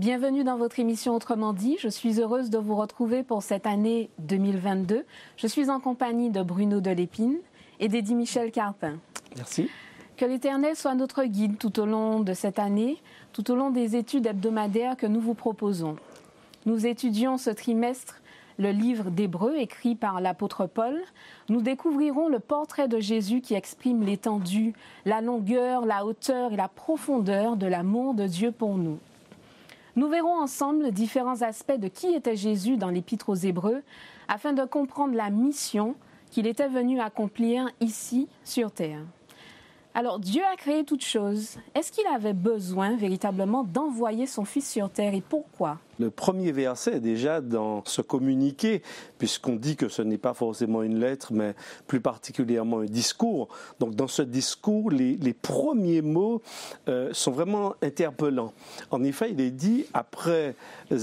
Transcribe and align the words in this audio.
Bienvenue 0.00 0.44
dans 0.44 0.56
votre 0.56 0.80
émission 0.80 1.14
Autrement 1.14 1.52
dit. 1.52 1.76
Je 1.78 1.88
suis 1.88 2.22
heureuse 2.22 2.48
de 2.48 2.56
vous 2.56 2.74
retrouver 2.74 3.22
pour 3.22 3.42
cette 3.42 3.66
année 3.66 4.08
2022. 4.20 5.04
Je 5.36 5.46
suis 5.46 5.68
en 5.68 5.78
compagnie 5.78 6.30
de 6.30 6.42
Bruno 6.42 6.80
Delépine 6.80 7.36
et 7.80 7.88
d'Eddie 7.88 8.14
Michel 8.14 8.50
Carpin. 8.50 8.94
Merci. 9.36 9.68
Que 10.16 10.24
l'Éternel 10.24 10.74
soit 10.74 10.94
notre 10.94 11.24
guide 11.24 11.58
tout 11.58 11.78
au 11.78 11.84
long 11.84 12.20
de 12.20 12.32
cette 12.32 12.58
année, 12.58 12.96
tout 13.34 13.50
au 13.50 13.54
long 13.54 13.68
des 13.68 13.94
études 13.94 14.24
hebdomadaires 14.24 14.96
que 14.96 15.06
nous 15.06 15.20
vous 15.20 15.34
proposons. 15.34 15.96
Nous 16.64 16.86
étudions 16.86 17.36
ce 17.36 17.50
trimestre 17.50 18.22
le 18.58 18.70
livre 18.70 19.10
d'Hébreu 19.10 19.56
écrit 19.58 19.96
par 19.96 20.22
l'apôtre 20.22 20.64
Paul. 20.64 20.98
Nous 21.50 21.60
découvrirons 21.60 22.28
le 22.28 22.38
portrait 22.40 22.88
de 22.88 23.00
Jésus 23.00 23.42
qui 23.42 23.52
exprime 23.52 24.02
l'étendue, 24.02 24.72
la 25.04 25.20
longueur, 25.20 25.84
la 25.84 26.06
hauteur 26.06 26.54
et 26.54 26.56
la 26.56 26.68
profondeur 26.68 27.58
de 27.58 27.66
l'amour 27.66 28.14
de 28.14 28.26
Dieu 28.26 28.50
pour 28.50 28.78
nous. 28.78 28.98
Nous 29.96 30.08
verrons 30.08 30.38
ensemble 30.40 30.92
différents 30.92 31.42
aspects 31.42 31.78
de 31.78 31.88
qui 31.88 32.14
était 32.14 32.36
Jésus 32.36 32.76
dans 32.76 32.90
l'Épître 32.90 33.28
aux 33.28 33.34
Hébreux 33.34 33.82
afin 34.28 34.52
de 34.52 34.64
comprendre 34.64 35.14
la 35.14 35.30
mission 35.30 35.94
qu'il 36.30 36.46
était 36.46 36.68
venu 36.68 37.00
accomplir 37.00 37.68
ici 37.80 38.28
sur 38.44 38.70
terre. 38.70 39.00
Alors 39.94 40.20
Dieu 40.20 40.42
a 40.52 40.56
créé 40.56 40.84
toutes 40.84 41.04
choses. 41.04 41.58
Est-ce 41.74 41.90
qu'il 41.90 42.06
avait 42.06 42.32
besoin 42.32 42.94
véritablement 42.94 43.64
d'envoyer 43.64 44.26
son 44.26 44.44
Fils 44.44 44.70
sur 44.70 44.88
terre 44.90 45.14
et 45.14 45.20
pourquoi? 45.20 45.78
Le 46.00 46.10
premier 46.10 46.50
verset 46.50 46.98
déjà 46.98 47.40
dans 47.40 47.84
ce 47.84 48.02
communiqué, 48.02 48.82
puisqu'on 49.18 49.56
dit 49.56 49.76
que 49.76 49.88
ce 49.88 50.02
n'est 50.02 50.18
pas 50.18 50.34
forcément 50.34 50.82
une 50.82 50.98
lettre, 50.98 51.32
mais 51.32 51.54
plus 51.86 52.00
particulièrement 52.00 52.80
un 52.80 52.86
discours. 52.86 53.48
Donc 53.78 53.94
dans 53.94 54.08
ce 54.08 54.22
discours, 54.22 54.90
les, 54.90 55.34
premiers 55.34 56.02
mots 56.02 56.42
euh, 56.88 57.10
sont 57.12 57.30
vraiment 57.30 57.74
interpellants. 57.82 58.52
En 58.90 59.04
effet, 59.04 59.30
il 59.30 59.40
est 59.40 59.50
dit, 59.50 59.84
après 59.94 60.54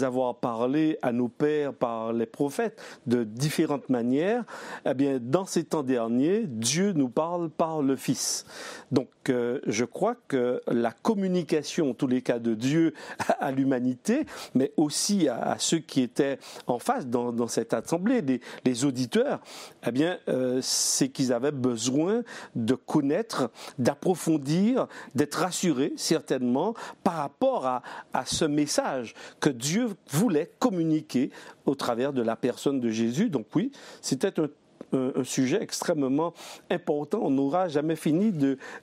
avoir 0.01 0.35
parlé 0.35 0.97
à 1.01 1.11
nos 1.11 1.27
pères 1.27 1.73
par 1.73 2.11
les 2.11 2.25
prophètes 2.25 2.81
de 3.05 3.23
différentes 3.23 3.89
manières, 3.89 4.43
eh 4.85 4.93
bien, 4.93 5.19
dans 5.21 5.45
ces 5.45 5.63
temps 5.63 5.83
derniers, 5.83 6.43
Dieu 6.45 6.91
nous 6.93 7.09
parle 7.09 7.49
par 7.49 7.81
le 7.81 7.95
Fils. 7.95 8.45
Donc 8.91 9.09
euh, 9.29 9.59
je 9.67 9.85
crois 9.85 10.15
que 10.27 10.61
la 10.67 10.91
communication, 10.91 11.91
en 11.91 11.93
tous 11.93 12.07
les 12.07 12.21
cas 12.21 12.39
de 12.39 12.53
Dieu 12.53 12.93
à, 13.39 13.51
l'humanité, 13.51 14.25
mais 14.55 14.71
aussi 14.77 14.86
aussi 14.87 15.27
à, 15.27 15.57
ceux 15.59 15.79
qui 15.79 16.01
étaient 16.01 16.39
en 16.65 16.79
face 16.79 17.05
dans, 17.05 17.47
cette 17.47 17.73
assemblée, 17.73 18.23
les, 18.65 18.85
auditeurs, 18.85 19.41
eh 19.85 19.91
bien, 19.91 20.17
euh, 20.29 20.59
c'est 20.61 21.09
qu'ils 21.09 21.33
avaient 21.33 21.51
besoin 21.51 22.23
de 22.55 22.73
connaître, 22.73 23.51
d'approfondir, 23.77 24.87
d'être 25.13 25.39
rassurés 25.39 25.93
certainement 25.97 26.73
par 27.03 27.15
rapport 27.15 27.65
à, 27.65 27.83
à 28.13 28.25
ce 28.25 28.45
message 28.45 29.13
que 29.41 29.49
Dieu 29.49 29.89
voulait 30.09 30.51
communiquer 30.59 31.31
au 31.65 31.75
travers 31.75 32.13
de 32.13 32.21
la 32.21 32.37
personne 32.37 32.79
de 32.79 32.89
Jésus. 32.89 33.29
Donc 33.29 33.47
oui, 33.55 33.71
c'était 34.01 34.39
un 34.39 34.47
un, 34.93 35.23
sujet 35.23 35.61
extrêmement 35.61 36.33
important. 36.69 37.19
On 37.23 37.29
n'aura 37.29 37.67
jamais 37.67 37.95
fini 37.95 38.31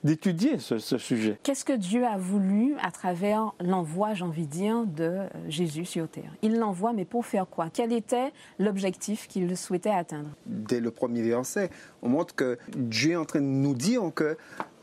d'étudier 0.03 0.59
ce, 0.59 0.77
sujet. 0.97 1.37
Qu'est-ce 1.43 1.65
que 1.65 1.73
Dieu 1.73 2.05
a 2.05 2.17
voulu 2.17 2.75
à 2.81 2.91
travers 2.91 3.53
l'envoi, 3.59 4.13
j'ai 4.13 4.23
envie 4.23 4.45
de 4.45 4.51
dire, 4.51 4.85
de 4.85 5.21
Jésus 5.49 5.85
sur 5.85 6.07
terre? 6.07 6.31
Il 6.41 6.57
l'envoie, 6.57 6.93
mais 6.93 7.05
pour 7.05 7.25
faire 7.25 7.47
quoi? 7.47 7.69
Quel 7.73 7.91
était 7.91 8.31
l'objectif 8.59 9.27
qu'il 9.27 9.55
souhaitait 9.57 9.89
atteindre? 9.89 10.29
Dès 10.45 10.79
le 10.79 10.91
premier 10.91 11.21
verset, 11.21 11.69
on 12.01 12.09
montre 12.09 12.35
que 12.35 12.57
Dieu 12.75 13.11
est 13.11 13.15
en 13.15 13.25
train 13.25 13.41
de 13.41 13.45
nous 13.45 13.73
dire 13.73 14.01
que 14.13 14.37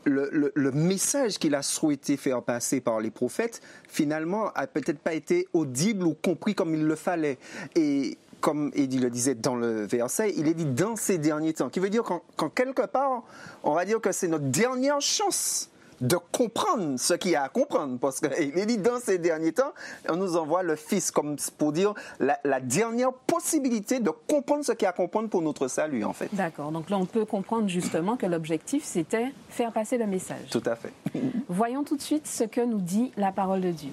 le, 0.04 0.53
le, 0.54 0.72
message 0.72 1.39
qu'il 1.39 1.54
a 1.54 1.62
souhaité 1.62 2.16
faire 2.16 2.43
passer 2.43 2.81
par 2.81 3.00
les 3.00 3.10
prophètes, 3.10 3.60
finalement, 3.89 4.49
a 4.54 4.66
peut-être 4.66 4.99
pas 4.99 5.15
été 5.15 5.47
audible 5.53 6.06
ou 6.06 6.15
compris 6.15 6.56
comme 6.56 6.75
il 6.75 6.84
le 6.84 6.97
fallait. 6.97 7.39
Et 7.77 8.19
comme 8.42 8.70
Eddie 8.75 8.98
le 8.98 9.08
disait 9.08 9.34
dans 9.34 9.54
le 9.54 9.86
verset, 9.86 10.34
il 10.36 10.48
est 10.48 10.54
dit 10.54 10.66
dans 10.66 10.97
ces 10.97 11.16
derniers 11.16 11.54
temps, 11.54 11.70
qui 11.70 11.80
veut 11.80 11.88
dire 11.88 12.03
qu'en 12.03 12.48
quelque 12.50 12.84
part, 12.86 13.22
on 13.62 13.72
va 13.72 13.86
dire 13.86 14.00
que 14.00 14.12
c'est 14.12 14.28
notre 14.28 14.44
dernière 14.44 15.00
chance 15.00 15.70
de 16.03 16.16
comprendre 16.32 16.98
ce 16.98 17.14
qu'il 17.14 17.30
y 17.30 17.36
a 17.36 17.44
à 17.44 17.48
comprendre. 17.48 17.98
Parce 17.98 18.20
qu'il 18.20 18.58
est 18.58 18.66
dit 18.66 18.76
dans 18.76 18.98
ces 18.98 19.19
derniers 19.19 19.53
temps, 19.53 19.72
on 20.08 20.16
nous 20.16 20.36
envoie 20.36 20.62
le 20.64 20.76
Fils 20.76 21.10
comme 21.10 21.36
pour 21.56 21.72
dire 21.72 21.94
la, 22.19 22.38
la 22.44 22.60
dernière 22.60 23.12
possibilité 23.12 24.00
de 24.00 24.10
comprendre 24.10 24.64
ce 24.64 24.72
qu'il 24.72 24.82
y 24.82 24.86
a 24.86 24.91
à 24.91 24.92
comprendre 24.92 25.28
pour 25.28 25.42
notre 25.42 25.69
salut, 25.69 26.04
en 26.04 26.12
fait. 26.12 26.28
D'accord. 26.32 26.72
Donc 26.72 26.91
là, 26.91 26.98
on 26.98 27.06
peut 27.06 27.24
comprendre 27.24 27.69
justement 27.69 28.16
que 28.16 28.26
l'objectif, 28.26 28.82
c'était 28.84 29.32
faire 29.48 29.72
passer 29.72 29.97
le 29.97 30.06
message. 30.06 30.48
Tout 30.50 30.62
à 30.66 30.74
fait. 30.74 30.92
Voyons 31.48 31.84
tout 31.84 31.97
de 31.97 32.03
suite 32.03 32.26
ce 32.26 32.44
que 32.44 32.60
nous 32.60 32.80
dit 32.80 33.12
la 33.16 33.30
parole 33.30 33.60
de 33.60 33.70
Dieu. 33.70 33.92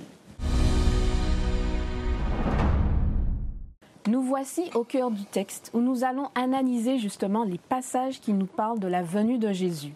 Nous 4.09 4.23
voici 4.23 4.71
au 4.73 4.83
cœur 4.83 5.11
du 5.11 5.23
texte 5.23 5.69
où 5.75 5.81
nous 5.81 6.03
allons 6.03 6.29
analyser 6.33 6.97
justement 6.97 7.43
les 7.43 7.59
passages 7.59 8.19
qui 8.19 8.33
nous 8.33 8.47
parlent 8.47 8.79
de 8.79 8.87
la 8.87 9.03
venue 9.03 9.37
de 9.37 9.51
Jésus. 9.51 9.93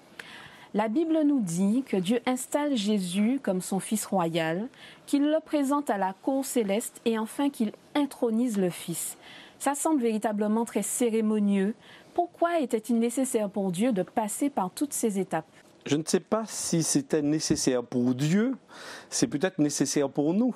La 0.75 0.87
Bible 0.87 1.23
nous 1.25 1.39
dit 1.39 1.83
que 1.83 1.97
Dieu 1.97 2.19
installe 2.27 2.77
Jésus 2.77 3.39
comme 3.41 3.59
son 3.59 3.79
Fils 3.79 4.05
royal, 4.05 4.67
qu'il 5.07 5.23
le 5.23 5.39
présente 5.43 5.89
à 5.89 5.97
la 5.97 6.13
cour 6.13 6.45
céleste 6.45 7.01
et 7.05 7.17
enfin 7.17 7.49
qu'il 7.49 7.71
intronise 7.95 8.59
le 8.59 8.69
Fils. 8.69 9.17
Ça 9.57 9.73
semble 9.73 10.03
véritablement 10.03 10.65
très 10.65 10.83
cérémonieux. 10.83 11.73
Pourquoi 12.13 12.59
était-il 12.59 12.99
nécessaire 12.99 13.49
pour 13.49 13.71
Dieu 13.71 13.93
de 13.93 14.03
passer 14.03 14.51
par 14.51 14.69
toutes 14.69 14.93
ces 14.93 15.17
étapes? 15.17 15.49
Je 15.87 15.95
ne 15.95 16.03
sais 16.05 16.19
pas 16.19 16.43
si 16.45 16.83
c'était 16.83 17.23
nécessaire 17.23 17.83
pour 17.83 18.13
Dieu, 18.13 18.53
c'est 19.09 19.25
peut-être 19.25 19.57
nécessaire 19.57 20.07
pour 20.07 20.35
nous. 20.35 20.55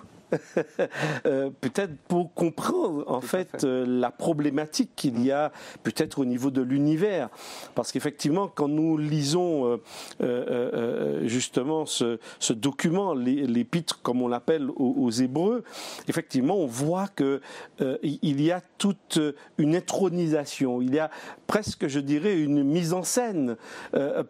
Euh, 1.26 1.50
peut-être 1.62 1.96
pour 2.08 2.34
comprendre 2.34 3.04
en 3.08 3.22
fait, 3.22 3.64
euh, 3.64 3.86
la 3.88 4.12
problématique 4.12 4.92
qu'il 4.96 5.24
y 5.24 5.32
a 5.32 5.52
peut-être 5.84 6.20
au 6.20 6.26
niveau 6.26 6.52
de 6.52 6.62
l'univers. 6.62 7.30
Parce 7.76 7.92
qu'effectivement, 7.92 8.48
quand 8.48 8.68
nous 8.68 8.98
lisons 8.98 9.80
euh, 10.22 11.28
justement 11.28 11.86
ce, 11.86 12.20
document, 12.52 13.14
l'épître 13.14 14.02
comme 14.02 14.22
on 14.22 14.28
l'appelle 14.28 14.70
aux, 14.76 15.10
Hébreux, 15.10 15.64
effectivement, 16.08 16.58
on 16.58 16.68
voit 16.68 17.08
que 17.08 17.42
il 17.80 18.42
y 18.42 18.52
a 18.52 18.62
toute 18.78 19.20
une 19.58 19.76
intronisation, 19.76 20.82
il 20.82 20.94
y 20.94 21.00
a 21.00 21.10
presque, 21.48 21.88
je 21.88 22.00
dirais, 22.00 22.38
une 22.40 22.64
mise 22.64 22.94
en 22.94 23.04
scène 23.04 23.56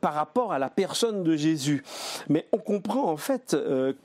par 0.02 0.14
rapport 0.14 0.54
à 0.54 0.60
la 0.60 0.70
personne 0.70 1.24
de 1.24 1.36
Jésus. 1.36 1.84
Mais 2.30 2.48
on 2.52 2.58
comprend 2.58 3.12
en 3.12 3.18
fait, 3.18 3.56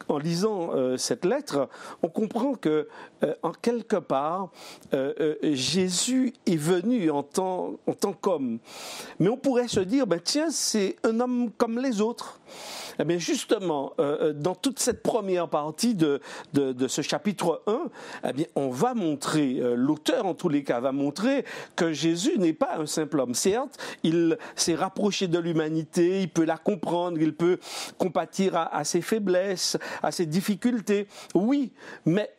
en 0.08 0.18
lisant 0.18 0.70
cette 0.96 1.24
lettre, 1.24 1.68
on 2.02 2.08
comprend 2.08 2.54
que, 2.54 2.88
euh, 3.22 3.34
en 3.42 3.52
quelque 3.52 3.96
part, 3.96 4.50
euh, 4.94 5.12
euh, 5.20 5.54
Jésus 5.54 6.32
est 6.46 6.56
venu 6.56 7.10
en 7.10 7.22
tant, 7.22 7.78
qu'homme. 8.20 8.58
Mais 9.18 9.28
on 9.28 9.36
pourrait 9.36 9.68
se 9.68 9.80
dire, 9.80 10.06
ben, 10.06 10.20
tiens, 10.22 10.50
c'est 10.50 10.96
un 11.04 11.20
homme 11.20 11.50
comme 11.56 11.78
les 11.78 12.00
autres. 12.00 12.40
Eh 12.98 13.04
bien, 13.04 13.18
justement, 13.18 13.94
dans 14.34 14.54
toute 14.54 14.78
cette 14.78 15.02
première 15.02 15.48
partie 15.48 15.94
de, 15.94 16.20
ce 16.88 17.02
chapitre 17.02 17.62
1, 17.66 18.30
eh 18.36 18.48
on 18.54 18.70
va 18.70 18.94
montrer, 18.94 19.60
l'auteur 19.74 20.26
en 20.26 20.34
tous 20.34 20.48
les 20.48 20.64
cas 20.64 20.80
va 20.80 20.92
montrer 20.92 21.44
que 21.76 21.92
Jésus 21.92 22.38
n'est 22.38 22.52
pas 22.52 22.76
un 22.78 22.86
simple 22.86 23.20
homme. 23.20 23.34
Certes, 23.34 23.78
il 24.02 24.38
s'est 24.56 24.74
rapproché 24.74 25.28
de 25.28 25.38
l'humanité, 25.38 26.22
il 26.22 26.28
peut 26.28 26.44
la 26.44 26.56
comprendre, 26.56 27.18
il 27.20 27.34
peut 27.34 27.58
compatir 27.98 28.56
à, 28.56 28.74
à 28.74 28.84
ses 28.84 29.00
faiblesses, 29.00 29.78
à 30.02 30.12
ses 30.12 30.26
difficultés. 30.26 31.06
Oui, 31.34 31.72
mais 32.04 32.30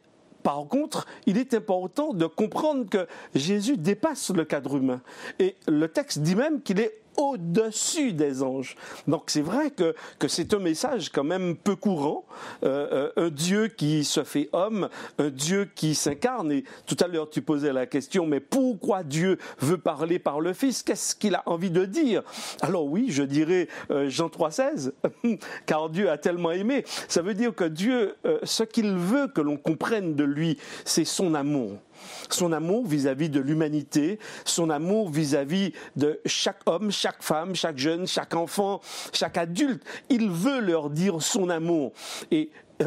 par 0.43 0.67
contre, 0.67 1.07
il 1.25 1.37
est 1.37 1.53
important 1.53 2.13
de 2.13 2.25
comprendre 2.25 2.89
que 2.89 3.07
Jésus 3.33 3.77
dépasse 3.77 4.29
le 4.29 4.43
cadre 4.43 4.75
humain. 4.75 5.01
Et 5.39 5.55
le 5.67 5.87
texte 5.87 6.19
dit 6.19 6.35
même 6.35 6.61
qu'il 6.61 6.79
est 6.79 7.02
au-dessus 7.17 8.13
des 8.13 8.43
anges. 8.43 8.75
Donc 9.07 9.23
c'est 9.27 9.41
vrai 9.41 9.71
que, 9.71 9.95
que 10.19 10.27
c'est 10.27 10.53
un 10.53 10.59
message 10.59 11.09
quand 11.09 11.23
même 11.23 11.55
peu 11.55 11.75
courant, 11.75 12.25
euh, 12.63 13.11
euh, 13.17 13.27
un 13.27 13.29
Dieu 13.29 13.67
qui 13.67 14.03
se 14.03 14.23
fait 14.23 14.49
homme, 14.53 14.89
un 15.17 15.29
Dieu 15.29 15.69
qui 15.75 15.95
s'incarne. 15.95 16.51
Et 16.51 16.63
tout 16.85 16.97
à 16.99 17.07
l'heure 17.07 17.29
tu 17.29 17.41
posais 17.41 17.73
la 17.73 17.85
question, 17.85 18.25
mais 18.25 18.39
pourquoi 18.39 19.03
Dieu 19.03 19.37
veut 19.59 19.77
parler 19.77 20.19
par 20.19 20.39
le 20.39 20.53
Fils? 20.53 20.83
Qu'est-ce 20.83 21.15
qu'il 21.15 21.35
a 21.35 21.43
envie 21.45 21.71
de 21.71 21.85
dire? 21.85 22.23
Alors 22.61 22.85
oui, 22.85 23.07
je 23.09 23.23
dirais 23.23 23.67
euh, 23.91 24.09
Jean 24.09 24.27
3,16, 24.27 24.91
car 25.65 25.89
Dieu 25.89 26.09
a 26.09 26.17
tellement 26.17 26.51
aimé. 26.51 26.83
Ça 27.07 27.21
veut 27.21 27.33
dire 27.33 27.53
que 27.53 27.65
Dieu, 27.65 28.15
ce 28.43 28.63
qu'il 28.63 28.93
veut 28.93 29.27
que 29.27 29.41
l'on 29.41 29.57
comprenne 29.57 30.15
de 30.15 30.23
lui, 30.23 30.57
c'est 30.85 31.05
son 31.05 31.33
amour 31.33 31.77
son 32.29 32.51
amour 32.51 32.85
vis-à-vis 32.85 33.29
de 33.29 33.39
l'humanité, 33.39 34.19
son 34.45 34.69
amour 34.69 35.09
vis-à-vis 35.09 35.73
de 35.95 36.19
chaque 36.25 36.59
homme, 36.65 36.91
chaque 37.03 37.21
femme, 37.21 37.53
chaque 37.53 37.77
jeune, 37.77 38.07
chaque 38.07 38.33
enfant, 38.33 38.79
chaque 39.11 39.37
adulte. 39.37 39.83
Il 40.09 40.29
veut 40.29 40.61
leur 40.61 40.89
dire 40.89 41.21
son 41.21 41.49
amour. 41.49 41.91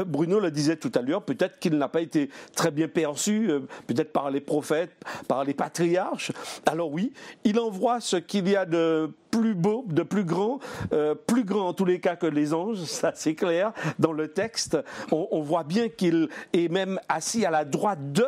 Bruno 0.06 0.40
le 0.40 0.50
disait 0.50 0.76
tout 0.76 0.92
à 0.94 1.02
l'heure, 1.02 1.22
peut-être 1.22 1.58
qu'il 1.58 1.76
n'a 1.78 1.88
pas 1.88 2.00
été 2.00 2.30
très 2.54 2.70
bien 2.70 2.88
perçu, 2.88 3.50
euh, 3.50 3.60
peut-être 3.86 4.12
par 4.12 4.30
les 4.30 4.40
prophètes, 4.40 4.92
par 5.28 5.44
les 5.44 5.54
patriarches. 5.54 6.32
Alors 6.66 6.90
oui, 6.90 7.12
il 7.44 7.58
envoie 7.58 8.00
ce 8.00 8.16
qu'il 8.16 8.48
y 8.48 8.56
a 8.56 8.64
de 8.64 9.10
plus 9.30 9.54
beau, 9.54 9.84
de 9.88 10.02
plus 10.02 10.24
grand, 10.24 10.60
euh, 10.92 11.14
plus 11.14 11.44
grand 11.44 11.68
en 11.68 11.72
tous 11.74 11.84
les 11.84 12.00
cas 12.00 12.16
que 12.16 12.26
les 12.26 12.54
anges, 12.54 12.78
ça 12.84 13.12
c'est 13.14 13.34
clair 13.34 13.72
dans 13.98 14.12
le 14.12 14.28
texte. 14.28 14.78
On, 15.12 15.40
voit 15.40 15.64
bien 15.64 15.88
qu'il 15.88 16.28
est 16.52 16.68
même 16.68 16.98
assis 17.08 17.44
à 17.44 17.50
la 17.50 17.64
droite 17.64 18.12
de, 18.12 18.24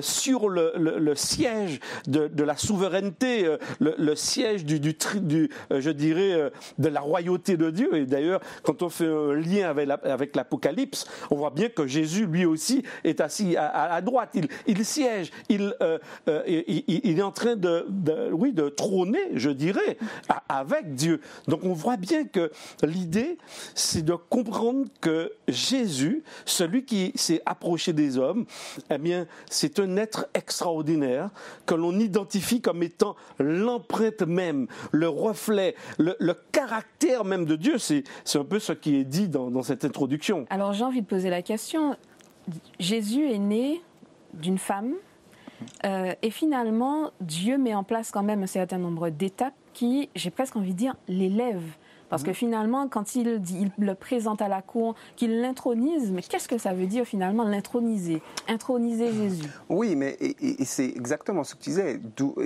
sur 0.00 0.48
le, 0.48 1.14
siège 1.16 1.80
de, 2.06 2.44
la 2.44 2.56
souveraineté, 2.56 3.56
le, 3.80 4.14
siège 4.14 4.64
du, 4.64 4.96
je 5.70 5.90
dirais, 5.90 6.52
de 6.78 6.88
la 6.88 7.00
royauté 7.00 7.56
de 7.56 7.70
Dieu. 7.70 7.96
Et 7.96 8.06
d'ailleurs, 8.06 8.40
quand 8.62 8.82
on 8.82 8.88
fait 8.88 9.08
un 9.08 9.32
lien 9.32 9.74
avec 10.04 10.36
la 10.36 10.43
On 11.30 11.36
voit 11.36 11.50
bien 11.50 11.68
que 11.68 11.86
Jésus, 11.86 12.26
lui 12.26 12.44
aussi, 12.44 12.82
est 13.04 13.20
assis 13.20 13.56
à, 13.56 14.00
droite. 14.00 14.36
Il, 14.66 14.84
siège. 14.84 15.30
Euh, 15.50 15.98
euh, 16.28 16.42
il, 16.46 16.84
il, 16.86 17.18
est 17.18 17.22
en 17.22 17.30
train 17.30 17.56
de, 17.56 17.86
oui, 18.32 18.52
de 18.52 18.68
trôner, 18.68 19.30
je 19.34 19.50
dirais, 19.50 19.96
avec 20.48 20.94
Dieu. 20.94 21.20
Donc 21.48 21.64
on 21.64 21.72
voit 21.72 21.96
bien 21.96 22.24
que 22.24 22.50
l'idée, 22.82 23.38
c'est 23.74 24.04
de 24.04 24.14
comprendre 24.14 24.86
que 25.00 25.32
Jésus, 25.48 26.22
celui 26.44 26.84
qui 26.84 27.12
s'est 27.14 27.42
approché 27.46 27.92
des 27.92 28.18
hommes, 28.18 28.44
eh 28.90 28.98
bien, 28.98 29.26
c'est 29.50 29.78
un 29.78 29.96
être 29.96 30.26
extraordinaire 30.34 31.30
que 31.66 31.74
l'on 31.74 31.98
identifie 31.98 32.60
comme 32.60 32.82
étant 32.82 33.16
l'empreinte 33.38 34.22
même, 34.22 34.66
le 34.92 35.08
reflet, 35.08 35.74
le, 35.98 36.14
caractère 36.52 37.24
même 37.24 37.44
de 37.44 37.56
Dieu. 37.56 37.78
C'est 37.78 38.04
un 38.34 38.44
peu 38.44 38.58
ce 38.58 38.72
qui 38.72 38.96
est 38.96 39.04
dit 39.04 39.28
dans 39.28 39.62
cette 39.62 39.84
introduction. 39.84 40.33
Alors 40.50 40.72
j'ai 40.72 40.84
envie 40.84 41.02
de 41.02 41.06
poser 41.06 41.30
la 41.30 41.42
question. 41.42 41.96
Jésus 42.78 43.30
est 43.30 43.38
né 43.38 43.82
d'une 44.34 44.58
femme 44.58 44.94
euh, 45.84 46.14
et 46.22 46.30
finalement 46.30 47.10
Dieu 47.20 47.58
met 47.58 47.74
en 47.74 47.84
place 47.84 48.10
quand 48.10 48.22
même 48.22 48.42
un 48.42 48.48
certain 48.48 48.78
nombre 48.78 49.10
d'étapes 49.10 49.54
qui, 49.72 50.10
j'ai 50.14 50.30
presque 50.30 50.56
envie 50.56 50.72
de 50.72 50.78
dire, 50.78 50.94
l'élèvent 51.08 51.76
parce 52.14 52.22
que 52.22 52.32
finalement, 52.32 52.86
quand 52.86 53.16
il, 53.16 53.40
dit, 53.40 53.68
il 53.76 53.84
le 53.84 53.96
présente 53.96 54.40
à 54.40 54.46
la 54.46 54.62
cour, 54.62 54.94
qu'il 55.16 55.40
l'intronise, 55.40 56.12
mais 56.12 56.22
qu'est-ce 56.22 56.46
que 56.46 56.58
ça 56.58 56.72
veut 56.72 56.86
dire 56.86 57.04
finalement 57.04 57.42
l'introniser? 57.42 58.22
Introniser 58.46 59.12
Jésus 59.12 59.48
Oui, 59.68 59.96
mais 59.96 60.16
et, 60.20 60.64
c'est 60.64 60.84
exactement 60.84 61.42
ce 61.42 61.56
que 61.56 61.64
tu 61.64 61.70
disais. 61.70 62.00
D'où 62.16 62.36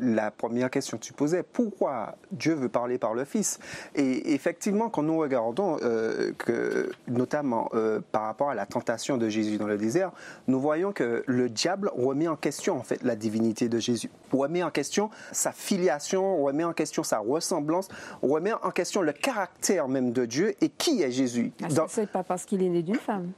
la 0.00 0.30
première 0.30 0.70
question 0.70 0.96
que 0.96 1.02
tu 1.02 1.12
posais. 1.12 1.42
Pourquoi 1.42 2.14
Dieu 2.30 2.54
veut 2.54 2.68
parler 2.68 2.98
par 2.98 3.14
le 3.14 3.24
Fils? 3.24 3.58
Et 3.96 4.32
effectivement, 4.32 4.90
quand 4.90 5.02
nous 5.02 5.18
regardons, 5.18 5.78
euh, 5.82 6.30
que, 6.38 6.92
notamment 7.08 7.68
euh, 7.74 7.98
par 8.12 8.22
rapport 8.22 8.50
à 8.50 8.54
la 8.54 8.66
tentation 8.66 9.16
de 9.16 9.28
Jésus 9.28 9.58
dans 9.58 9.66
le 9.66 9.76
désert, 9.76 10.12
nous 10.46 10.60
voyons 10.60 10.92
que 10.92 11.24
le 11.26 11.48
diable 11.48 11.90
remet 11.96 12.28
en 12.28 12.36
question 12.36 12.76
en 12.76 12.84
fait 12.84 13.02
la 13.02 13.16
divinité 13.16 13.68
de 13.68 13.80
Jésus, 13.80 14.08
remet 14.30 14.62
en 14.62 14.70
question 14.70 15.10
sa 15.32 15.50
filiation, 15.50 16.44
remet 16.44 16.62
en 16.62 16.72
question 16.72 17.02
sa 17.02 17.18
ressemblance, 17.18 17.88
remet 18.22 18.52
en 18.52 18.70
question 18.70 18.99
le 19.02 19.12
caractère 19.12 19.88
même 19.88 20.12
de 20.12 20.24
Dieu 20.24 20.54
et 20.60 20.68
qui 20.68 21.02
est 21.02 21.10
Jésus. 21.10 21.52
Ah, 21.62 21.68
Dans... 21.68 21.88
C'est 21.88 22.10
pas 22.10 22.22
parce 22.22 22.44
qu'il 22.44 22.62
est 22.62 22.68
né 22.68 22.82
d'une 22.82 22.96
femme. 22.96 23.32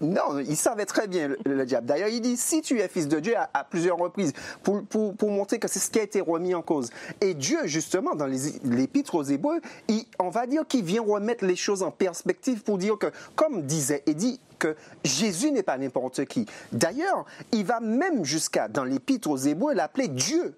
non, 0.00 0.38
il 0.38 0.56
savait 0.56 0.86
très 0.86 1.06
bien 1.06 1.30
le, 1.44 1.66
diable. 1.66 1.86
D'ailleurs, 1.86 2.08
il 2.08 2.20
dit 2.20 2.36
si 2.36 2.62
tu 2.62 2.80
es 2.80 2.88
fils 2.88 3.08
de 3.08 3.20
Dieu 3.20 3.34
à, 3.36 3.64
plusieurs 3.64 3.98
reprises 3.98 4.32
pour, 4.62 4.84
pour, 4.84 5.14
pour 5.14 5.30
montrer 5.30 5.58
que 5.58 5.68
c'est 5.68 5.78
ce 5.78 5.90
qui 5.90 5.98
a 5.98 6.02
été 6.02 6.20
remis 6.20 6.54
en 6.54 6.62
cause. 6.62 6.90
Et 7.20 7.34
Dieu, 7.34 7.66
justement, 7.66 8.14
dans 8.14 8.26
l'épître 8.26 9.14
aux 9.14 9.22
Hébreux, 9.22 9.60
il, 9.88 10.04
on 10.18 10.30
va 10.30 10.46
dire 10.46 10.66
qu'il 10.66 10.84
vient 10.84 11.02
remettre 11.02 11.44
les 11.44 11.56
choses 11.56 11.82
en 11.82 11.90
perspective 11.90 12.62
pour 12.62 12.78
dire 12.78 12.98
que, 12.98 13.06
comme 13.34 13.62
disait 13.62 14.02
Eddie, 14.06 14.40
que 14.58 14.76
Jésus 15.04 15.52
n'est 15.52 15.62
pas 15.62 15.78
n'importe 15.78 16.24
qui. 16.24 16.46
D'ailleurs, 16.72 17.24
il 17.52 17.64
va 17.64 17.80
même 17.80 18.24
jusqu'à, 18.24 18.68
dans 18.68 18.84
l'épître 18.84 19.30
aux 19.30 19.36
Hébreux, 19.36 19.72
l'appeler 19.72 20.08
Dieu 20.08 20.54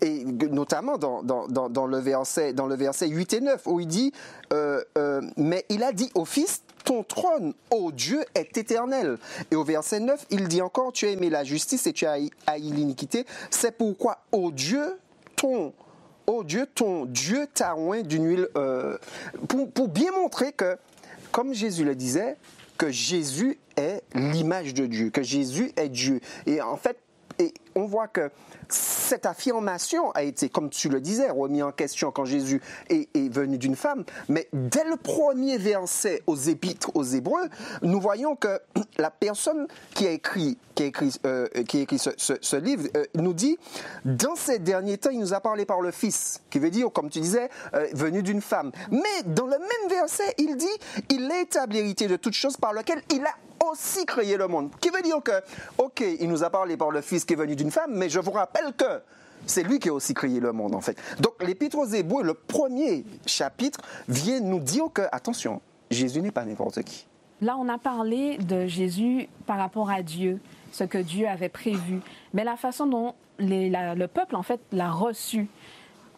et 0.00 0.24
notamment 0.24 0.98
dans, 0.98 1.22
dans, 1.22 1.86
le 1.86 1.98
verset, 1.98 2.52
dans 2.52 2.66
le 2.66 2.74
verset 2.74 3.08
8 3.08 3.32
et 3.34 3.40
9, 3.40 3.62
où 3.66 3.80
il 3.80 3.86
dit, 3.86 4.12
euh, 4.52 4.82
euh, 4.98 5.20
mais 5.36 5.64
il 5.68 5.82
a 5.82 5.92
dit 5.92 6.10
au 6.14 6.24
Fils, 6.24 6.62
ton 6.84 7.02
trône, 7.02 7.52
ô 7.70 7.90
Dieu, 7.90 8.24
est 8.34 8.56
éternel. 8.56 9.18
Et 9.50 9.56
au 9.56 9.64
verset 9.64 10.00
9, 10.00 10.26
il 10.30 10.48
dit 10.48 10.62
encore, 10.62 10.92
tu 10.92 11.06
as 11.06 11.10
aimé 11.10 11.30
la 11.30 11.44
justice 11.44 11.86
et 11.86 11.92
tu 11.92 12.06
as 12.06 12.18
haï 12.46 12.60
l'iniquité. 12.60 13.26
C'est 13.50 13.72
pourquoi, 13.72 14.18
ô 14.32 14.50
Dieu, 14.52 14.98
ton 15.34 15.72
ô 16.26 16.44
Dieu, 16.44 16.66
ton 16.74 17.06
Dieu 17.06 17.46
t'a 17.52 17.76
oint 17.76 18.02
d'une 18.02 18.26
huile, 18.26 18.48
euh, 18.56 18.98
pour, 19.48 19.70
pour, 19.70 19.88
bien 19.88 20.12
montrer 20.12 20.52
que, 20.52 20.76
comme 21.30 21.54
Jésus 21.54 21.84
le 21.84 21.94
disait, 21.94 22.36
que 22.78 22.90
Jésus 22.90 23.58
est 23.76 24.02
l'image 24.14 24.74
de 24.74 24.86
Dieu, 24.86 25.10
que 25.10 25.22
Jésus 25.22 25.72
est 25.76 25.88
Dieu. 25.88 26.20
Et 26.46 26.60
en 26.60 26.76
fait, 26.76 26.98
et 27.38 27.52
on 27.74 27.86
voit 27.86 28.08
que 28.08 28.30
cette 29.06 29.24
affirmation 29.24 30.10
a 30.12 30.24
été, 30.24 30.48
comme 30.48 30.68
tu 30.68 30.88
le 30.88 31.00
disais, 31.00 31.30
remis 31.30 31.62
en 31.62 31.70
question 31.70 32.10
quand 32.10 32.24
Jésus 32.24 32.60
est, 32.90 33.06
venu 33.32 33.56
d'une 33.56 33.76
femme. 33.76 34.04
Mais 34.28 34.48
dès 34.52 34.84
le 34.84 34.96
premier 34.96 35.58
verset 35.58 36.22
aux 36.26 36.36
Épîtres 36.36 36.90
aux 36.94 37.04
Hébreux, 37.04 37.48
nous 37.82 38.00
voyons 38.00 38.34
que 38.34 38.60
la 38.98 39.10
personne 39.10 39.68
qui 39.94 40.06
a 40.08 40.10
écrit, 40.10 40.58
qui 40.74 40.84
écrit, 40.84 41.14
euh, 41.24 41.46
qui 41.68 41.80
écrit 41.80 41.98
ce, 41.98 42.56
livre 42.56 42.88
euh, 42.96 43.04
nous 43.14 43.32
dit, 43.32 43.58
dans 44.04 44.34
ces 44.34 44.58
derniers 44.58 44.98
temps, 44.98 45.10
il 45.10 45.20
nous 45.20 45.34
a 45.34 45.40
parlé 45.40 45.64
par 45.64 45.80
le 45.80 45.92
Fils, 45.92 46.42
qui 46.50 46.58
veut 46.58 46.70
dire, 46.70 46.90
comme 46.92 47.08
tu 47.08 47.20
disais, 47.20 47.48
euh, 47.74 47.86
venu 47.92 48.24
d'une 48.24 48.42
femme. 48.42 48.72
Mais 48.90 49.22
dans 49.24 49.46
le 49.46 49.58
même 49.58 49.88
verset, 49.88 50.34
il 50.38 50.56
dit, 50.56 50.66
il 51.10 51.30
est 51.30 51.42
établi 51.42 51.78
héritier 51.78 52.08
de 52.08 52.16
toutes 52.16 52.34
choses 52.34 52.56
par 52.56 52.72
lequel 52.72 53.00
il 53.10 53.24
a 53.24 53.34
aussi 53.70 54.06
créé 54.06 54.36
le 54.36 54.48
monde. 54.48 54.70
Qui 54.80 54.90
veut 54.90 55.02
dire 55.02 55.22
que, 55.22 55.32
ok, 55.78 56.02
il 56.20 56.28
nous 56.28 56.44
a 56.44 56.50
parlé 56.50 56.76
par 56.76 56.90
le 56.90 57.00
Fils 57.00 57.24
qui 57.24 57.34
est 57.34 57.36
venu 57.36 57.56
d'une 57.56 57.70
femme, 57.70 57.92
mais 57.94 58.08
je 58.08 58.20
vous 58.20 58.30
rappelle 58.30 58.72
que 58.74 59.02
c'est 59.46 59.62
lui 59.62 59.78
qui 59.78 59.88
a 59.88 59.92
aussi 59.92 60.14
créé 60.14 60.40
le 60.40 60.52
monde, 60.52 60.74
en 60.74 60.80
fait. 60.80 60.98
Donc, 61.20 61.42
l'Épître 61.42 61.78
aux 61.78 61.86
Hébreux, 61.86 62.22
le 62.22 62.34
premier 62.34 63.04
chapitre, 63.26 63.80
vient 64.08 64.40
nous 64.40 64.60
dire 64.60 64.86
que, 64.92 65.02
attention, 65.12 65.60
Jésus 65.90 66.20
n'est 66.22 66.30
pas 66.30 66.44
n'importe 66.44 66.82
qui. 66.82 67.06
Là, 67.40 67.56
on 67.58 67.68
a 67.68 67.78
parlé 67.78 68.38
de 68.38 68.66
Jésus 68.66 69.28
par 69.46 69.58
rapport 69.58 69.90
à 69.90 70.02
Dieu, 70.02 70.40
ce 70.72 70.84
que 70.84 70.98
Dieu 70.98 71.28
avait 71.28 71.50
prévu. 71.50 72.00
Mais 72.32 72.44
la 72.44 72.56
façon 72.56 72.86
dont 72.86 73.14
le 73.38 74.06
peuple, 74.06 74.36
en 74.36 74.42
fait, 74.42 74.60
l'a 74.72 74.90
reçu. 74.90 75.46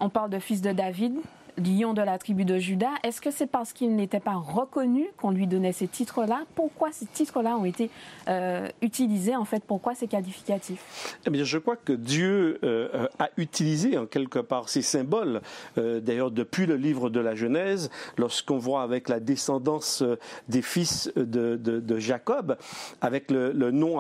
On 0.01 0.09
parle 0.09 0.31
de 0.31 0.39
fils 0.39 0.61
de 0.61 0.71
David, 0.71 1.17
lion 1.59 1.95
de 1.95 2.03
la 2.03 2.19
tribu 2.19 2.45
de 2.45 2.59
Judas, 2.59 2.93
est-ce 3.03 3.21
que 3.21 3.31
c'est 3.31 3.47
parce 3.47 3.73
qu'il 3.73 3.95
n'était 3.97 4.21
pas 4.21 4.35
reconnu 4.35 5.09
qu'on 5.17 5.31
lui 5.31 5.47
donnait 5.47 5.73
ces 5.73 5.89
titres-là? 5.89 6.43
Pourquoi 6.55 6.93
ces 6.93 7.07
titres-là 7.07 7.57
ont 7.57 7.65
été 7.65 7.91
euh, 8.29 8.69
utilisés 8.83 9.37
en 9.37 9.45
fait? 9.45 9.63
Pourquoi 9.65 9.95
ces 9.95 10.07
qualificatifs 10.07 11.17
Eh 11.27 11.31
bien, 11.31 11.45
je 11.45 11.59
crois 11.59 11.77
que 11.77 11.93
Dieu 11.93 12.59
euh, 12.63 13.07
a 13.19 13.31
utilisé 13.37 13.99
en 13.99 14.07
quelque 14.07 14.39
part 14.39 14.69
ces 14.69 14.83
symboles. 14.83 15.41
Euh, 15.77 16.01
d'ailleurs, 16.01 16.31
depuis 16.31 16.67
le 16.67 16.77
livre 16.77 17.11
de 17.11 17.21
la 17.21 17.35
Genèse, 17.35 17.91
lorsqu'on 18.17 18.59
voit 18.59 18.83
avec 18.83 19.09
la 19.09 19.21
descendance 19.21 20.03
des 20.49 20.63
fils 20.63 21.13
de, 21.17 21.99
Jacob, 21.99 22.57
avec 23.01 23.31
le, 23.31 23.53
nom 23.71 23.99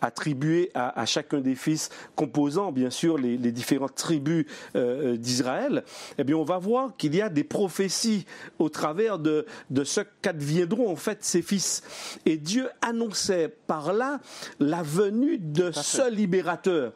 attribué 0.00 0.70
à, 0.74 1.06
chacun 1.06 1.40
des 1.40 1.54
fils 1.54 1.90
composant 2.16 2.72
bien 2.72 2.90
sûr 2.90 3.16
les, 3.16 3.36
les 3.36 3.52
différentes 3.52 3.94
tribus 3.94 4.46
d'Israël, 4.74 5.84
eh 6.18 6.34
on 6.34 6.44
va 6.44 6.58
voir 6.58 6.71
qu'il 6.98 7.14
y 7.14 7.22
a 7.22 7.28
des 7.28 7.44
prophéties 7.44 8.26
au 8.58 8.68
travers 8.68 9.18
de, 9.18 9.46
de 9.70 9.84
ce 9.84 10.00
qu'adviendront 10.20 10.90
en 10.90 10.96
fait 10.96 11.24
ses 11.24 11.42
fils. 11.42 11.82
Et 12.26 12.36
Dieu 12.36 12.68
annonçait 12.80 13.48
par 13.66 13.92
là 13.92 14.20
la 14.60 14.82
venue 14.82 15.38
de 15.38 15.70
ce 15.72 16.10
libérateur. 16.10 16.92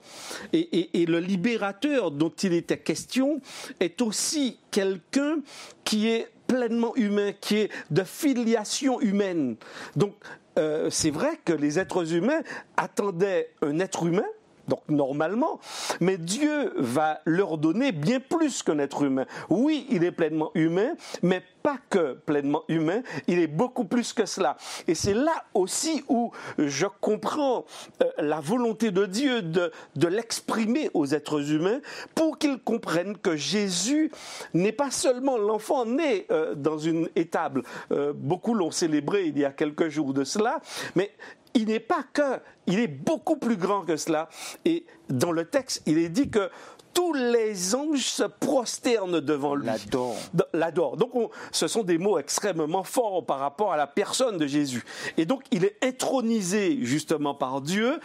Et, 0.52 1.02
et, 1.02 1.06
le 1.06 1.20
libérateur 1.20 2.10
dont 2.10 2.32
il 2.42 2.52
était 2.52 2.78
question 2.78 3.40
est 3.80 4.00
aussi 4.02 4.58
quelqu'un 4.70 5.38
qui 5.84 6.08
est 6.08 6.28
pleinement 6.46 6.94
humain, 6.96 7.32
qui 7.40 7.56
est 7.56 7.70
de 7.90 8.02
filiation 8.04 9.00
humaine. 9.00 9.56
Donc, 9.94 10.14
euh, 10.58 10.88
c'est 10.90 11.10
vrai 11.10 11.38
que 11.44 11.52
les 11.52 11.78
êtres 11.78 12.14
humains 12.14 12.40
attendaient 12.76 13.50
un 13.62 13.78
être 13.78 14.06
humain, 14.06 14.24
donc 14.68 14.82
normalement, 14.88 15.60
mais 16.00 16.18
Dieu 16.18 16.72
va 16.76 17.20
leur 17.24 17.58
donner 17.58 17.92
bien 17.92 18.20
plus 18.20 18.62
qu'un 18.62 18.78
être 18.78 19.02
humain. 19.02 19.26
Oui, 19.48 19.86
il 19.90 20.04
est 20.04 20.12
pleinement 20.12 20.50
humain, 20.54 20.94
mais 21.22 21.42
pas 21.62 21.78
que 21.90 22.14
pleinement 22.14 22.62
humain, 22.68 23.02
il 23.26 23.40
est 23.40 23.48
beaucoup 23.48 23.84
plus 23.84 24.12
que 24.12 24.24
cela. 24.24 24.56
Et 24.86 24.94
c'est 24.94 25.14
là 25.14 25.44
aussi 25.52 26.04
où 26.08 26.30
je 26.58 26.86
comprends 27.00 27.64
euh, 28.02 28.10
la 28.18 28.38
volonté 28.38 28.92
de 28.92 29.04
Dieu 29.04 29.42
de, 29.42 29.72
de 29.96 30.06
l'exprimer 30.06 30.90
aux 30.94 31.06
êtres 31.06 31.50
humains 31.50 31.80
pour 32.14 32.38
qu'ils 32.38 32.60
comprennent 32.60 33.16
que 33.18 33.34
Jésus 33.34 34.12
n'est 34.54 34.70
pas 34.70 34.92
seulement 34.92 35.38
l'enfant 35.38 35.84
né 35.86 36.26
euh, 36.30 36.54
dans 36.54 36.78
une 36.78 37.08
étable. 37.16 37.64
Euh, 37.90 38.12
beaucoup 38.14 38.54
l'ont 38.54 38.70
célébré 38.70 39.26
il 39.26 39.38
y 39.38 39.44
a 39.44 39.50
quelques 39.50 39.88
jours 39.88 40.14
de 40.14 40.22
cela, 40.22 40.60
mais 40.94 41.10
il 41.56 41.66
n'est 41.66 41.80
pas 41.80 42.04
que, 42.12 42.40
il 42.66 42.78
est 42.78 42.86
beaucoup 42.86 43.36
plus 43.36 43.56
grand 43.56 43.82
que 43.82 43.96
cela. 43.96 44.28
Et 44.64 44.84
dans 45.08 45.32
le 45.32 45.46
texte, 45.46 45.82
il 45.86 45.98
est 45.98 46.10
dit 46.10 46.28
que 46.28 46.50
tous 46.92 47.12
les 47.14 47.74
anges 47.74 48.04
se 48.04 48.22
prosternent 48.22 49.20
devant 49.20 49.54
lui. 49.54 49.66
L'adore. 49.66 50.16
L'adore. 50.52 50.96
Donc, 50.96 51.12
ce 51.52 51.66
sont 51.66 51.82
des 51.82 51.98
mots 51.98 52.18
extrêmement 52.18 52.84
forts 52.84 53.24
par 53.24 53.38
rapport 53.38 53.72
à 53.72 53.76
la 53.76 53.86
personne 53.86 54.38
de 54.38 54.46
Jésus. 54.46 54.84
Et 55.16 55.24
donc, 55.24 55.44
il 55.50 55.64
est 55.64 55.76
intronisé 55.82 56.78
justement 56.82 57.34
par 57.34 57.60
Dieu 57.60 58.00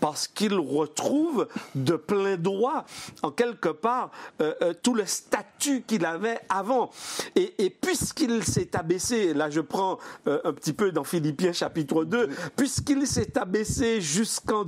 parce 0.00 0.26
qu'il 0.26 0.54
retrouve 0.54 1.46
de 1.74 1.94
plein 1.96 2.36
droit, 2.36 2.84
en 3.22 3.30
quelque 3.30 3.68
part, 3.68 4.10
euh, 4.40 4.54
euh, 4.62 4.74
tout 4.82 4.94
le 4.94 5.04
statut 5.04 5.82
qu'il 5.82 6.04
avait 6.04 6.40
avant. 6.48 6.90
Et, 7.36 7.70
puisqu'il 7.70 8.42
s'est 8.44 8.76
abaissé, 8.76 9.34
là 9.34 9.50
je 9.50 9.60
prends 9.60 9.98
euh, 10.26 10.40
un 10.44 10.52
petit 10.52 10.72
peu 10.72 10.90
dans 10.90 11.04
Philippiens 11.04 11.52
chapitre 11.52 12.04
2, 12.04 12.28
puisqu'il 12.56 13.06
s'est 13.06 13.36
abaissé 13.38 14.00
jusqu'en 14.00 14.64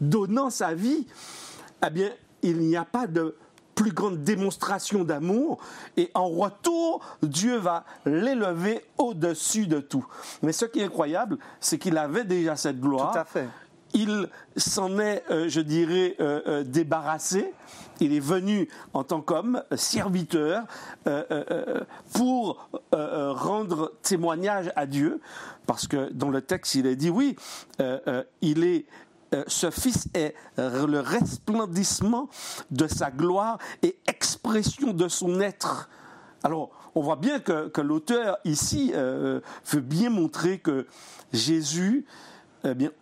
donnant 0.00 0.50
sa 0.50 0.74
vie, 0.74 1.06
eh 1.86 1.90
bien, 1.90 2.10
il 2.42 2.58
n'y 2.58 2.76
a 2.76 2.84
pas 2.84 3.06
de 3.06 3.36
plus 3.74 3.92
grande 3.92 4.22
démonstration 4.22 5.04
d'amour 5.04 5.58
et 5.96 6.10
en 6.12 6.28
retour, 6.28 7.00
Dieu 7.22 7.56
va 7.56 7.84
l'élever 8.04 8.84
au-dessus 8.98 9.66
de 9.66 9.80
tout. 9.80 10.06
Mais 10.42 10.52
ce 10.52 10.66
qui 10.66 10.80
est 10.80 10.84
incroyable, 10.84 11.38
c'est 11.60 11.78
qu'il 11.78 11.96
avait 11.96 12.24
déjà 12.24 12.56
cette 12.56 12.78
gloire. 12.78 13.12
Tout 13.12 13.18
à 13.18 13.24
fait. 13.24 13.48
Il 13.94 14.28
s'en 14.56 14.98
est, 14.98 15.24
euh, 15.30 15.48
je 15.48 15.60
dirais, 15.60 16.16
euh, 16.20 16.40
euh, 16.46 16.64
débarrassé. 16.64 17.52
Il 18.00 18.12
est 18.12 18.20
venu 18.20 18.68
en 18.94 19.04
tant 19.04 19.20
qu'homme, 19.20 19.62
serviteur, 19.76 20.64
pour 22.14 22.70
rendre 22.92 23.92
témoignage 24.00 24.72
à 24.74 24.86
Dieu, 24.86 25.20
parce 25.66 25.86
que 25.86 26.10
dans 26.10 26.30
le 26.30 26.40
texte, 26.40 26.76
il 26.76 26.86
est 26.86 26.96
dit, 26.96 27.10
oui, 27.10 27.36
il 28.40 28.64
est 28.64 28.86
ce 29.48 29.70
Fils 29.70 30.08
est 30.14 30.34
le 30.56 31.00
resplendissement 31.00 32.30
de 32.70 32.86
sa 32.86 33.10
gloire 33.10 33.58
et 33.82 33.98
expression 34.06 34.94
de 34.94 35.06
son 35.08 35.38
être. 35.42 35.90
Alors, 36.42 36.70
on 36.94 37.02
voit 37.02 37.16
bien 37.16 37.38
que, 37.38 37.80
l'auteur 37.82 38.38
ici 38.46 38.94
veut 38.94 39.80
bien 39.82 40.08
montrer 40.08 40.58
que 40.58 40.86
Jésus, 41.34 42.06
eh 42.64 42.72
bien, 42.72 42.92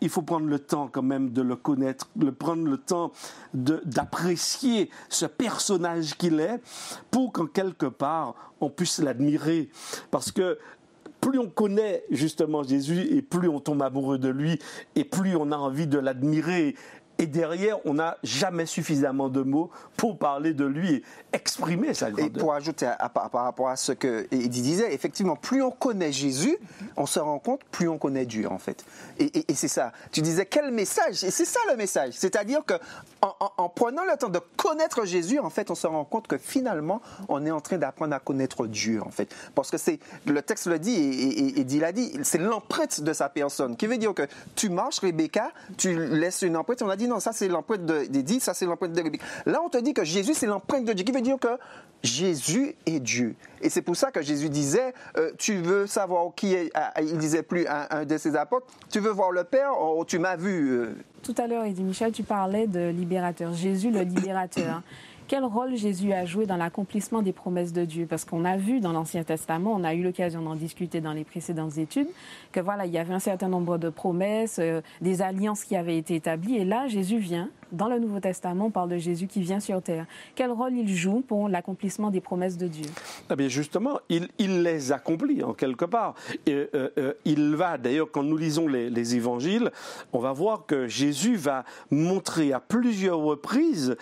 il 0.00 0.08
faut 0.08 0.22
prendre 0.22 0.46
le 0.46 0.58
temps 0.58 0.88
quand 0.90 1.02
même 1.02 1.30
de 1.30 1.42
le 1.42 1.56
connaître, 1.56 2.08
de 2.16 2.30
prendre 2.30 2.66
le 2.66 2.78
temps 2.78 3.12
d'apprécier 3.54 4.90
ce 5.08 5.26
personnage 5.26 6.16
qu'il 6.16 6.40
est 6.40 6.60
pour 7.10 7.32
qu'en 7.32 7.46
quelque 7.46 7.86
part 7.86 8.34
on 8.60 8.70
puisse 8.70 8.98
l'admirer. 8.98 9.68
Parce 10.10 10.32
que 10.32 10.58
plus 11.20 11.38
on 11.38 11.48
connaît 11.48 12.04
justement 12.10 12.62
Jésus 12.62 13.00
et 13.00 13.22
plus 13.22 13.48
on 13.48 13.60
tombe 13.60 13.82
amoureux 13.82 14.18
de 14.18 14.28
lui 14.28 14.58
et 14.94 15.04
plus 15.04 15.36
on 15.36 15.50
a 15.50 15.56
envie 15.56 15.86
de 15.86 15.98
l'admirer 15.98 16.76
et 17.20 17.26
derrière, 17.26 17.84
on 17.84 17.94
n'a 17.94 18.16
jamais 18.22 18.64
suffisamment 18.64 19.28
de 19.28 19.42
mots 19.42 19.70
pour 19.96 20.18
parler 20.18 20.54
de 20.54 20.64
lui 20.64 20.94
et 20.94 21.04
exprimer 21.32 21.92
sa 21.92 22.12
grandeur. 22.12 22.26
Et 22.26 22.30
pour 22.30 22.54
ajouter 22.54 22.88
par 23.12 23.42
rapport 23.42 23.68
à 23.68 23.76
ce 23.76 23.90
que 23.90 24.28
Eddie 24.30 24.62
disait, 24.62 24.94
effectivement, 24.94 25.34
plus 25.34 25.60
on 25.60 25.72
connaît 25.72 26.12
Jésus, 26.12 26.56
on 26.96 27.06
se 27.06 27.18
rend 27.18 27.40
compte, 27.40 27.62
plus 27.72 27.88
on 27.88 27.98
connaît 27.98 28.24
Dieu, 28.24 28.48
en 28.48 28.58
fait. 28.58 28.84
Et, 29.18 29.44
c'est 29.54 29.66
ça. 29.66 29.92
Tu 30.12 30.20
disais, 30.20 30.46
quel 30.46 30.70
message? 30.70 31.24
Et 31.24 31.32
c'est 31.32 31.44
ça 31.44 31.58
le 31.68 31.76
message. 31.76 32.14
C'est-à-dire 32.14 32.64
que 32.64 32.74
en, 33.20 33.68
prenant 33.68 34.04
le 34.04 34.16
temps 34.16 34.28
de 34.28 34.40
connaître 34.56 35.04
Jésus, 35.04 35.40
en 35.40 35.50
fait, 35.50 35.72
on 35.72 35.74
se 35.74 35.88
rend 35.88 36.04
compte 36.04 36.28
que 36.28 36.38
finalement, 36.38 37.02
on 37.28 37.44
est 37.44 37.50
en 37.50 37.60
train 37.60 37.78
d'apprendre 37.78 38.14
à 38.14 38.20
connaître 38.20 38.68
Dieu, 38.68 39.02
en 39.02 39.10
fait. 39.10 39.34
Parce 39.56 39.72
que 39.72 39.76
c'est, 39.76 39.98
le 40.24 40.40
texte 40.40 40.68
le 40.68 40.78
dit, 40.78 40.94
et, 40.94 41.60
Eddie 41.60 41.80
l'a 41.80 41.90
dit, 41.90 42.12
c'est 42.22 42.38
l'empreinte 42.38 43.00
de 43.00 43.12
sa 43.12 43.28
personne. 43.28 43.76
Qui 43.76 43.88
veut 43.88 43.98
dire 43.98 44.14
que 44.14 44.28
tu 44.54 44.68
marches, 44.68 45.00
Rebecca, 45.00 45.50
tu 45.76 45.98
laisses 45.98 46.42
une 46.42 46.56
empreinte, 46.56 46.80
on 46.82 46.88
a 46.88 46.96
dit 46.96 47.07
non, 47.08 47.20
ça 47.20 47.32
c'est 47.32 47.48
l'empreinte 47.48 47.84
d'Édith, 47.84 48.42
ça 48.42 48.54
c'est 48.54 48.66
l'empreinte 48.66 48.92
de 48.92 49.02
Rebecca. 49.02 49.24
Là, 49.46 49.60
on 49.64 49.68
te 49.68 49.78
dit 49.78 49.94
que 49.94 50.04
Jésus, 50.04 50.34
c'est 50.34 50.46
l'empreinte 50.46 50.84
de 50.84 50.92
Dieu, 50.92 51.04
qui 51.04 51.12
veut 51.12 51.20
dire 51.20 51.38
que 51.38 51.58
Jésus 52.02 52.74
est 52.86 53.00
Dieu. 53.00 53.34
Et 53.60 53.70
c'est 53.70 53.82
pour 53.82 53.96
ça 53.96 54.10
que 54.10 54.22
Jésus 54.22 54.48
disait, 54.48 54.94
euh, 55.16 55.32
tu 55.38 55.56
veux 55.56 55.86
savoir 55.86 56.32
qui 56.34 56.54
est, 56.54 56.70
ah, 56.74 56.92
il 57.00 57.18
disait 57.18 57.42
plus 57.42 57.66
un, 57.66 58.04
de 58.04 58.18
ses 58.18 58.36
apôtres, 58.36 58.66
tu 58.90 59.00
veux 59.00 59.10
voir 59.10 59.32
le 59.32 59.44
Père, 59.44 59.72
oh, 59.80 60.04
tu 60.06 60.18
m'as 60.18 60.36
vu. 60.36 60.70
Euh. 60.70 60.94
Tout 61.22 61.34
à 61.38 61.46
l'heure, 61.46 61.64
Edith 61.64 61.84
Michel, 61.84 62.12
tu 62.12 62.22
parlais 62.22 62.66
de 62.66 62.90
libérateur, 62.90 63.52
Jésus 63.52 63.90
le 63.90 64.02
libérateur 64.02 64.82
quel 65.28 65.44
rôle 65.44 65.76
Jésus 65.76 66.12
a 66.12 66.24
joué 66.24 66.46
dans 66.46 66.56
l'accomplissement 66.56 67.20
des 67.20 67.32
promesses 67.32 67.72
de 67.74 67.84
Dieu? 67.84 68.06
Parce 68.08 68.24
qu'on 68.24 68.44
a 68.46 68.56
vu 68.56 68.80
dans 68.80 68.92
l'Ancien 68.92 69.22
Testament, 69.22 69.72
on 69.74 69.84
a 69.84 69.94
eu 69.94 70.02
l'occasion 70.02 70.40
d'en 70.40 70.54
discuter 70.54 71.02
dans 71.02 71.12
les 71.12 71.24
précédentes 71.24 71.76
études, 71.76 72.08
que 72.50 72.60
voilà, 72.60 72.86
il 72.86 72.92
y 72.92 72.98
avait 72.98 73.12
un 73.12 73.18
certain 73.18 73.48
nombre 73.48 73.76
de 73.76 73.90
promesses, 73.90 74.58
euh, 74.58 74.80
des 75.02 75.20
alliances 75.20 75.64
qui 75.64 75.76
avaient 75.76 75.98
été 75.98 76.14
établies. 76.14 76.56
Et 76.56 76.64
là, 76.64 76.88
Jésus 76.88 77.18
vient. 77.18 77.50
Dans 77.72 77.88
le 77.88 77.98
Nouveau 77.98 78.20
Testament, 78.20 78.66
on 78.66 78.70
parle 78.70 78.90
de 78.90 78.98
Jésus 78.98 79.26
qui 79.26 79.40
vient 79.40 79.60
sur 79.60 79.82
terre. 79.82 80.06
Quel 80.34 80.50
rôle 80.50 80.72
il 80.72 80.88
joue 80.88 81.20
pour 81.20 81.48
l'accomplissement 81.48 82.10
des 82.10 82.20
promesses 82.20 82.56
de 82.56 82.66
Dieu? 82.66 82.86
Eh 83.30 83.36
bien 83.36 83.48
Justement, 83.48 83.98
il, 84.08 84.28
les 84.38 84.92
accomplit 84.92 85.42
en 85.42 85.52
quelque 85.52 85.84
part. 85.84 86.14
Euh, 86.48 86.66
euh, 86.74 87.12
il 87.24 87.56
va, 87.56 87.76
d'ailleurs, 87.76 88.08
quand 88.10 88.22
nous 88.22 88.36
lisons 88.36 88.68
les, 88.68 88.88
les, 88.88 89.16
évangiles, 89.16 89.70
on 90.12 90.18
va 90.18 90.32
voir 90.32 90.66
que 90.66 90.86
Jésus 90.86 91.36
va 91.36 91.64
montrer 91.90 92.52
à 92.52 92.60
plusieurs 92.60 93.18
reprises, 93.18 93.96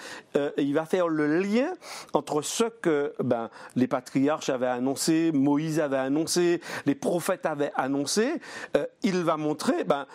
il 0.58 0.74
va 0.74 0.84
faire 0.84 1.08
le 1.08 1.40
lien 1.40 1.72
entre 2.12 2.42
ce 2.42 2.64
que 2.64 3.14
ben, 3.22 3.50
les 3.74 3.86
patriarches 3.86 4.48
avaient 4.48 4.66
annoncé, 4.66 5.32
Moïse 5.32 5.80
avait 5.80 5.96
annoncé, 5.96 6.60
les 6.84 6.94
prophètes 6.94 7.46
avaient 7.46 7.72
annoncé. 7.74 8.34
Euh, 8.76 8.86
il 9.02 9.22
va 9.22 9.36
montrer, 9.36 9.84
ben, 9.84 10.06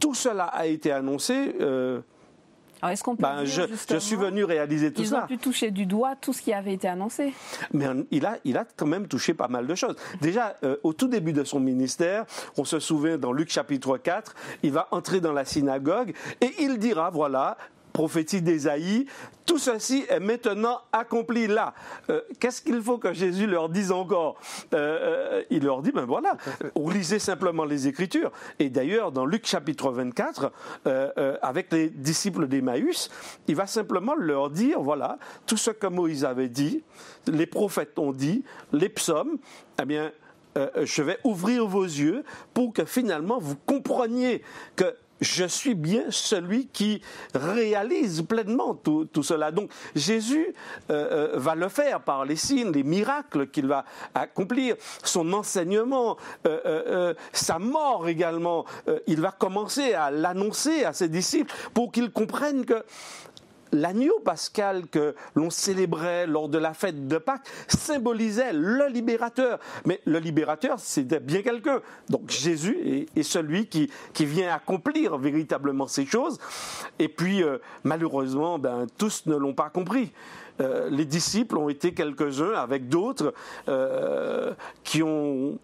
tout 0.00 0.14
cela 0.14 0.44
a 0.44 0.66
été 0.66 0.92
annoncé. 0.92 1.54
Alors 2.80 2.92
est-ce 2.92 3.02
qu'on 3.02 3.16
peut 3.16 3.22
ben, 3.22 3.44
je, 3.44 3.62
je, 3.88 3.96
suis 3.98 4.16
venu 4.16 4.44
réaliser 4.44 4.92
tout 4.92 5.04
ça. 5.04 5.16
Ils 5.16 5.24
ont 5.24 5.26
pu 5.26 5.38
toucher 5.38 5.70
du 5.70 5.86
doigt 5.86 6.14
tout 6.16 6.32
ce 6.32 6.42
qui 6.42 6.52
avait 6.52 6.74
été 6.74 6.88
annoncé. 6.88 7.34
Mais 7.72 7.86
il 8.10 8.24
a, 8.26 8.38
il 8.44 8.56
a 8.56 8.64
quand 8.76 8.86
même 8.86 9.08
touché 9.08 9.34
pas 9.34 9.48
mal 9.48 9.66
de 9.66 9.74
choses. 9.74 9.96
Déjà, 10.20 10.56
euh, 10.62 10.76
au 10.82 10.92
tout 10.92 11.08
début 11.08 11.32
de 11.32 11.44
son 11.44 11.60
ministère, 11.60 12.24
on 12.56 12.64
se 12.64 12.78
souvient 12.78 13.18
dans 13.18 13.32
Luc 13.32 13.50
chapitre 13.50 13.98
4, 13.98 14.34
il 14.62 14.72
va 14.72 14.88
entrer 14.90 15.20
dans 15.20 15.32
la 15.32 15.44
synagogue 15.44 16.14
et 16.40 16.52
il 16.60 16.78
dira, 16.78 17.10
voilà, 17.10 17.56
prophétie 17.98 18.42
d'Ésaïe, 18.42 19.06
tout 19.44 19.58
ceci 19.58 20.06
est 20.08 20.20
maintenant 20.20 20.82
accompli 20.92 21.48
là. 21.48 21.74
Euh, 22.10 22.20
qu'est-ce 22.38 22.62
qu'il 22.62 22.80
faut 22.80 22.96
que 22.96 23.12
Jésus 23.12 23.48
leur 23.48 23.68
dise 23.68 23.90
encore 23.90 24.36
euh, 24.72 25.40
euh, 25.40 25.42
Il 25.50 25.64
leur 25.64 25.82
dit, 25.82 25.90
ben 25.90 26.04
voilà, 26.04 26.36
lisez 26.76 27.18
simplement 27.18 27.64
les 27.64 27.88
Écritures. 27.88 28.30
Et 28.60 28.70
d'ailleurs, 28.70 29.10
dans 29.10 29.26
Luc 29.26 29.48
chapitre 29.48 29.90
24, 29.90 30.52
avec 31.42 31.72
les 31.72 31.90
disciples 31.90 32.46
d'Emmaüs, 32.46 33.10
il 33.48 33.56
va 33.56 33.66
simplement 33.66 34.14
leur 34.14 34.48
dire, 34.48 34.80
voilà, 34.80 35.18
tout 35.44 35.56
ce 35.56 35.72
que 35.72 35.88
Moïse 35.88 36.24
avait 36.24 36.48
dit, 36.48 36.84
les 37.26 37.46
prophètes 37.46 37.98
ont 37.98 38.12
dit, 38.12 38.44
les 38.72 38.88
psaumes, 38.90 39.38
eh 39.82 39.84
bien, 39.84 40.12
je 40.56 41.02
vais 41.02 41.18
ouvrir 41.24 41.66
vos 41.66 41.84
yeux 41.84 42.22
pour 42.54 42.72
que 42.72 42.84
finalement 42.84 43.38
vous 43.40 43.56
compreniez 43.56 44.42
que 44.76 44.94
je 45.20 45.44
suis 45.44 45.74
bien 45.74 46.04
celui 46.10 46.66
qui 46.66 47.02
réalise 47.34 48.22
pleinement 48.22 48.74
tout, 48.74 49.08
cela. 49.22 49.50
Donc 49.50 49.70
Jésus 49.94 50.54
euh, 50.90 51.32
euh, 51.34 51.38
va 51.38 51.54
le 51.54 51.68
faire 51.68 52.00
par 52.00 52.24
les 52.24 52.36
signes, 52.36 52.72
les 52.72 52.82
miracles 52.82 53.48
qu'il 53.48 53.66
va 53.66 53.84
accomplir, 54.14 54.76
son 55.02 55.32
enseignement, 55.32 56.16
euh, 56.46 57.14
sa 57.32 57.58
mort 57.58 58.08
également. 58.08 58.64
il 59.06 59.20
va 59.20 59.30
commencer 59.30 59.94
à 59.94 60.10
l'annoncer 60.10 60.84
à 60.84 60.92
ses 60.92 61.08
disciples 61.08 61.54
pour 61.74 61.92
qu'ils 61.92 62.10
comprennent 62.10 62.64
que 62.64 62.84
l'agneau 63.72 64.18
pascal 64.24 64.86
que 64.86 65.14
l'on 65.34 65.50
célébrait 65.50 66.26
lors 66.26 66.48
de 66.48 66.58
la 66.58 66.74
fête 66.74 67.08
de 67.08 67.18
Pâques 67.18 67.46
symbolisait 67.68 68.52
le 68.52 68.88
libérateur. 68.88 69.58
Mais 69.84 70.00
le 70.04 70.18
libérateur, 70.18 70.78
c'était 70.78 71.20
bien 71.20 71.42
quelqu'un. 71.42 71.80
Donc 72.08 72.30
Jésus 72.30 73.08
est, 73.14 73.22
celui 73.22 73.66
qui, 73.66 73.90
vient 74.20 74.54
accomplir 74.54 75.16
véritablement 75.18 75.86
ces 75.86 76.06
choses. 76.06 76.38
Et 76.98 77.08
puis, 77.08 77.42
euh, 77.42 77.58
malheureusement, 77.84 78.58
ben, 78.58 78.86
tous 78.96 79.26
ne 79.26 79.36
l'ont 79.36 79.54
pas 79.54 79.70
compris. 79.70 80.12
Euh, 80.60 80.88
les 80.90 81.04
disciples 81.04 81.56
ont 81.56 81.68
été 81.68 81.94
quelques-uns 81.94 82.52
avec 82.52 82.88
d'autres 82.88 83.32
euh, 83.68 84.54
qui 84.82 85.02
ont 85.02 85.58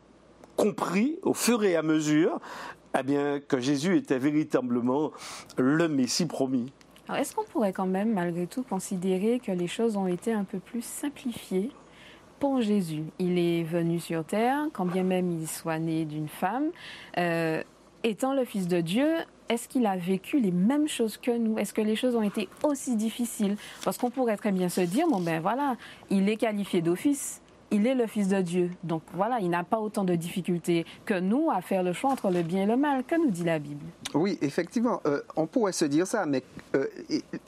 compris 0.57 1.19
au 1.23 1.35
fur 1.35 1.65
et 1.65 1.75
à 1.75 1.83
mesure 1.83 2.41
eh 2.97 3.41
que 3.41 3.59
Jésus 3.59 3.97
était 3.97 4.19
véritablement 4.19 5.11
le 5.57 5.89
Messie 5.89 6.27
promis 6.27 6.73
est-ce 7.13 7.35
qu'on 7.35 7.45
pourrait 7.45 7.73
quand 7.73 7.87
même, 7.87 8.13
malgré 8.13 8.47
tout, 8.47 8.63
considérer 8.63 9.39
que 9.39 9.53
les 9.53 9.67
choses 9.67 9.97
ont 9.97 10.07
été 10.07 10.33
un 10.33 10.45
peu 10.45 10.59
plus 10.59 10.85
simplifiées 10.85 11.71
pour 12.41 12.63
Jésus? 12.63 13.05
Il 13.19 13.39
est 13.39 13.63
venu 13.63 14.01
sur 14.01 14.25
terre, 14.25 14.67
quand 14.73 14.87
bien 14.87 15.03
même 15.03 15.31
il 15.31 15.47
soit 15.47 15.79
né 15.79 16.05
d'une 16.07 16.29
femme. 16.29 16.71
Euh, 17.19 17.63
étant 18.03 18.33
le 18.33 18.45
Fils 18.45 18.69
de 18.69 18.81
Dieu, 18.81 19.17
est-ce 19.49 19.69
qu'il 19.69 19.87
a 19.87 19.97
vécu 19.97 20.41
les 20.41 20.51
mêmes 20.51 20.89
choses 20.89 21.19
que 21.19 21.31
nous? 21.31 21.59
Est-ce 21.59 21.75
que 21.75 21.83
les 21.83 21.97
choses 21.97 22.17
ont 22.17 22.23
été 22.23 22.49
aussi 22.63 22.97
difficiles? 22.97 23.57
Parce 23.85 23.99
qu'on 23.99 24.11
pourrait 24.11 24.39
très 24.39 24.53
bien 24.53 24.71
se 24.71 24.81
dire, 24.81 25.07
bon 25.07 25.21
ben 25.21 25.41
voilà, 25.41 25.77
il 26.11 26.29
est 26.29 26.37
qualifié 26.37 26.81
d'office 26.81 27.43
il 27.71 27.87
est 27.87 27.95
le 27.95 28.07
Fils 28.07 28.29
de 28.29 28.41
Dieu. 28.41 28.71
Donc 28.83 29.03
voilà, 29.15 29.39
il 29.41 29.51
n'a 29.51 29.65
pas 29.65 29.79
autant 29.79 30.05
de 30.05 30.15
difficultés 30.15 30.85
que 31.05 31.19
nous 31.19 31.51
à 31.51 31.61
faire 31.61 31.83
le 31.83 31.93
choix 31.93 32.11
entre 32.11 32.31
le 32.31 32.43
bien 32.43 32.63
et 32.63 32.67
le 32.67 32.77
mal. 32.77 33.05
Que 33.05 33.17
nous 33.17 33.31
dit 33.31 33.45
la 33.45 33.59
Bible 33.59 33.85
Oui, 34.15 34.39
effectivement, 34.43 35.01
euh, 35.07 35.21
on 35.37 35.47
pourrait 35.47 35.73
se 35.73 35.85
dire 35.85 36.07
ça, 36.07 36.27
mais 36.27 36.43
euh, 36.75 36.87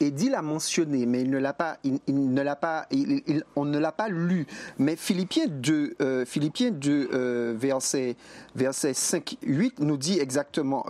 l'a 0.00 0.42
mentionné, 0.42 1.06
mais 1.06 1.22
il 1.22 1.30
ne 1.30 1.38
l'a 1.38 1.52
pas, 1.52 1.78
on 3.56 3.64
ne 3.64 3.78
l'a 3.78 3.92
pas 3.92 4.08
lu. 4.08 4.46
Mais 4.78 4.96
Philippiens 4.96 5.46
2, 5.48 5.96
euh, 6.00 6.24
Philippiens 6.24 6.70
2 6.70 7.10
euh, 7.12 7.54
verset, 7.56 8.16
verset 8.54 8.94
5, 8.94 9.36
8 9.42 9.80
nous 9.80 9.96
dit 9.96 10.18
exactement, 10.18 10.86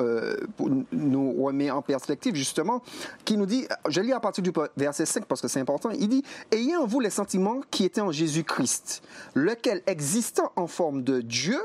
nous 0.93 1.33
remet 1.43 1.71
en 1.71 1.83
perspective 1.83 2.35
justement, 2.35 2.83
qui 3.25 3.37
nous 3.37 3.47
dit, 3.47 3.67
je 3.89 4.01
lis 4.01 4.13
à 4.13 4.21
partir 4.21 4.43
du 4.43 4.53
verset 4.77 5.07
5 5.07 5.25
parce 5.27 5.41
que 5.41 5.49
c'est 5.49 5.61
important, 5.61 5.91
il 5.91 6.09
dit, 6.09 6.23
ayez 6.51 6.77
en 6.77 6.87
vous 6.87 7.01
les 7.01 7.11
sentiments 7.11 7.61
qui 7.71 7.85
étaient 7.85 8.01
en 8.01 8.13
Jésus-Christ 8.13 9.03
lequel, 9.35 9.83
existant 9.87 10.53
en 10.57 10.67
forme 10.67 11.03
de 11.03 11.21
Dieu, 11.21 11.61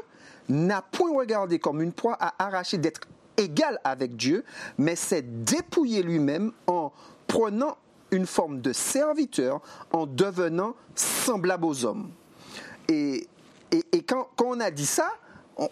n'a 0.50 0.81
point 0.81 1.15
regardé 1.15 1.60
comme 1.60 1.81
une 1.81 1.93
proie 1.93 2.17
à 2.20 2.34
arracher 2.43 2.77
d'être 2.77 3.01
égal 3.38 3.79
avec 3.84 4.15
Dieu, 4.15 4.43
mais 4.77 4.96
s'est 4.96 5.22
dépouillé 5.22 6.03
lui-même 6.03 6.51
en 6.67 6.91
prenant 7.27 7.77
une 8.12 8.25
forme 8.25 8.60
de 8.62 8.74
serviteur, 8.74 9.62
en 9.91 10.05
devenant 10.05 10.75
semblable 10.96 11.65
aux 11.65 11.86
hommes. 11.86 12.12
Et, 12.89 13.27
et, 13.72 14.03
quand, 14.03 14.27
on 14.43 14.60
a 14.60 14.70
dit 14.70 14.86
ça, 14.86 15.10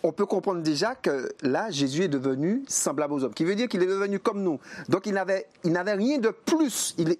on, 0.03 0.11
peut 0.13 0.25
comprendre 0.25 0.61
déjà 0.61 0.95
que 0.95 1.29
là, 1.41 1.69
Jésus 1.69 2.03
est 2.03 2.09
devenu 2.09 2.63
semblable 2.67 3.13
aux 3.13 3.23
hommes, 3.25 3.33
qui 3.33 3.43
veut 3.43 3.55
dire 3.55 3.67
qu'il 3.67 3.83
est 3.83 3.87
devenu 3.87 4.19
comme 4.19 4.41
nous. 4.41 4.59
Donc 4.87 5.05
il 5.05 5.13
n'avait, 5.13 5.47
il 5.65 5.73
n'avait 5.73 5.93
rien 5.93 6.17
de 6.17 6.29
plus. 6.29 6.95
Il, 6.97 7.17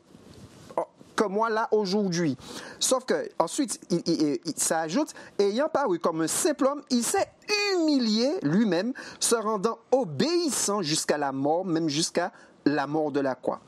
que 1.20 1.28
moi 1.28 1.50
là 1.50 1.68
aujourd'hui. 1.72 2.38
Sauf 2.80 3.04
que 3.04 3.30
ensuite, 3.40 3.80
il, 3.90 4.40
ça 4.56 4.80
ajoute, 4.80 5.14
ayant 5.38 5.68
paru 5.68 6.00
comme 6.00 6.22
un 6.22 6.28
simple 6.28 6.66
homme, 6.66 6.82
il 6.90 7.04
s'est 7.04 7.28
humilié 7.74 8.32
lui-même, 8.42 8.94
se 9.20 9.36
rendant 9.36 9.80
obéissant 9.92 10.82
jusqu'à 10.82 11.18
la 11.18 11.34
mort, 11.34 11.66
même 11.66 11.90
jusqu'à 11.90 12.32
la 12.66 12.88
mort 12.88 13.12
de 13.12 13.20
la 13.20 13.36
croix. 13.36 13.60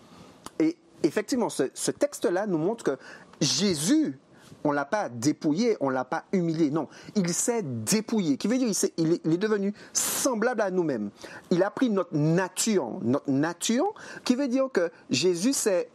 Et 0.60 0.78
effectivement, 1.04 1.50
ce, 1.50 1.92
texte-là 1.92 2.48
nous 2.48 2.58
montre 2.58 2.86
que 2.86 2.98
Jésus, 3.42 4.18
on 4.64 4.72
l'a 4.72 4.86
pas 4.86 5.10
dépouillé, 5.10 5.76
on 5.82 5.90
l'a 5.90 6.06
pas 6.06 6.24
humilié. 6.32 6.72
Non, 6.72 6.88
il 7.16 7.34
s'est 7.34 7.64
dépouillé. 7.64 8.38
Qui 8.38 8.48
veut 8.48 8.60
dire 8.60 8.70
il, 8.98 9.20
il, 9.26 9.34
est 9.34 9.38
devenu 9.38 9.74
semblable 9.92 10.62
à 10.62 10.72
nous-mêmes. 10.72 11.10
Il 11.50 11.64
a 11.64 11.72
pris 11.72 11.90
notre 11.90 12.16
nature, 12.16 13.00
notre 13.02 13.30
nature, 13.30 13.94
qui 14.24 14.36
veut 14.36 14.48
dire 14.48 14.70
que 14.72 14.90
Jésus 15.10 15.52
c'est, 15.52 15.90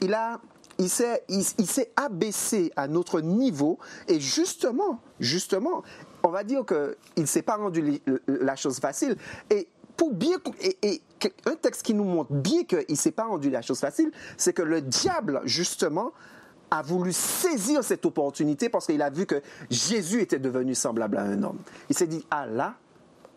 il 0.00 0.14
a 0.14 0.40
il 0.82 1.44
s'est, 1.44 1.92
abaissé 1.96 2.72
à 2.76 2.88
notre 2.88 3.20
niveau 3.20 3.78
et 4.08 4.20
justement, 4.20 5.00
justement, 5.20 5.82
on 6.22 6.28
va 6.28 6.44
dire 6.44 6.64
qu'il 6.64 7.22
ne 7.22 7.26
s'est 7.26 7.42
pas 7.42 7.56
rendu 7.56 8.00
la 8.26 8.56
chose 8.56 8.78
facile. 8.78 9.16
Et 9.50 9.68
pour 9.96 10.12
bien, 10.12 10.36
et, 10.60 11.02
un 11.46 11.54
texte 11.56 11.82
qui 11.82 11.94
nous 11.94 12.04
montre 12.04 12.32
bien 12.32 12.64
qu'il 12.64 12.84
ne 12.88 12.94
s'est 12.94 13.12
pas 13.12 13.24
rendu 13.24 13.50
la 13.50 13.62
chose 13.62 13.78
facile, 13.78 14.10
c'est 14.36 14.52
que 14.52 14.62
le 14.62 14.80
diable, 14.80 15.40
justement, 15.44 16.12
a 16.70 16.82
voulu 16.82 17.12
saisir 17.12 17.84
cette 17.84 18.06
opportunité 18.06 18.68
parce 18.70 18.86
qu'il 18.86 19.02
a 19.02 19.10
vu 19.10 19.26
que 19.26 19.42
Jésus 19.68 20.22
était 20.22 20.38
devenu 20.38 20.74
semblable 20.74 21.18
à 21.18 21.22
un 21.22 21.42
homme. 21.42 21.58
Il 21.90 21.96
s'est 21.96 22.06
dit, 22.06 22.24
ah 22.30 22.46
là, 22.46 22.74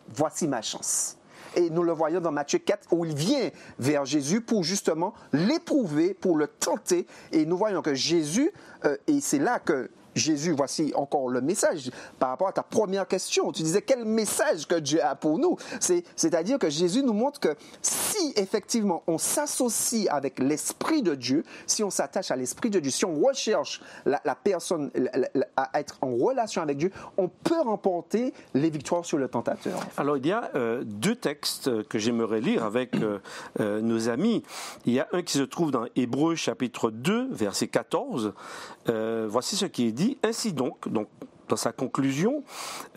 voici 0.07 0.47
ma 0.47 0.61
chance. 0.61 1.17
Et 1.55 1.69
nous 1.69 1.83
le 1.83 1.93
voyons 1.93 2.19
dans 2.19 2.31
Matthieu 2.31 2.59
4 2.59 2.87
où 2.91 3.05
il 3.05 3.15
vient 3.15 3.49
vers 3.79 4.05
Jésus 4.05 4.41
pour 4.41 4.63
justement 4.63 5.13
l'éprouver, 5.33 6.13
pour 6.13 6.37
le 6.37 6.47
tenter. 6.47 7.07
Et 7.31 7.45
nous 7.45 7.57
voyons 7.57 7.81
que 7.81 7.93
Jésus, 7.93 8.51
euh, 8.83 8.97
et 9.07 9.21
c'est 9.21 9.39
là 9.39 9.59
que 9.59 9.89
Jésus, 10.15 10.53
voici 10.53 10.93
encore 10.95 11.29
le 11.29 11.41
message 11.41 11.91
par 12.19 12.29
rapport 12.29 12.47
à 12.47 12.53
ta 12.53 12.63
première 12.63 13.07
question. 13.07 13.51
Tu 13.51 13.63
disais 13.63 13.81
quel 13.81 14.05
message 14.05 14.65
que 14.67 14.75
Dieu 14.75 15.03
a 15.03 15.15
pour 15.15 15.37
nous? 15.37 15.57
C'est-à-dire 15.79 16.57
que 16.57 16.69
Jésus 16.69 17.03
nous 17.03 17.13
montre 17.13 17.39
que 17.39 17.55
si 17.81 18.33
effectivement 18.37 19.03
on 19.07 19.17
s'associe 19.17 20.07
avec 20.09 20.39
l'Esprit 20.39 21.01
de 21.01 21.15
Dieu, 21.15 21.43
si 21.67 21.83
on 21.83 21.89
s'attache 21.89 22.31
à 22.31 22.35
l'Esprit 22.35 22.69
de 22.69 22.79
Dieu, 22.79 22.91
si 22.91 23.05
on 23.05 23.19
recherche 23.19 23.81
la, 24.05 24.19
personne 24.35 24.91
à 25.57 25.79
être 25.79 25.97
en 26.01 26.15
relation 26.15 26.61
avec 26.61 26.77
Dieu, 26.77 26.91
on 27.17 27.27
peut 27.27 27.61
remporter 27.61 28.33
les 28.53 28.69
victoires 28.69 29.05
sur 29.05 29.17
le 29.17 29.27
tentateur. 29.27 29.79
Alors 29.97 30.17
il 30.17 30.25
y 30.25 30.31
a 30.31 30.51
euh, 30.55 30.83
deux 30.85 31.15
textes 31.15 31.83
que 31.87 31.99
j'aimerais 31.99 32.39
lire 32.39 32.63
avec 32.63 32.95
euh, 32.95 33.19
euh, 33.59 33.81
nos 33.81 34.09
amis. 34.09 34.43
Il 34.85 34.93
y 34.93 34.99
a 34.99 35.07
un 35.11 35.21
qui 35.21 35.37
se 35.37 35.43
trouve 35.43 35.71
dans 35.71 35.85
Hébreu 35.95 36.35
chapitre 36.35 36.91
2, 36.91 37.27
verset 37.31 37.67
14. 37.67 38.33
voici 39.27 39.55
ce 39.55 39.65
qui 39.65 39.87
est 39.87 39.91
dit 39.91 40.04
ainsi 40.23 40.53
donc, 40.53 40.87
dans 41.47 41.55
sa 41.55 41.71
conclusion 41.71 42.43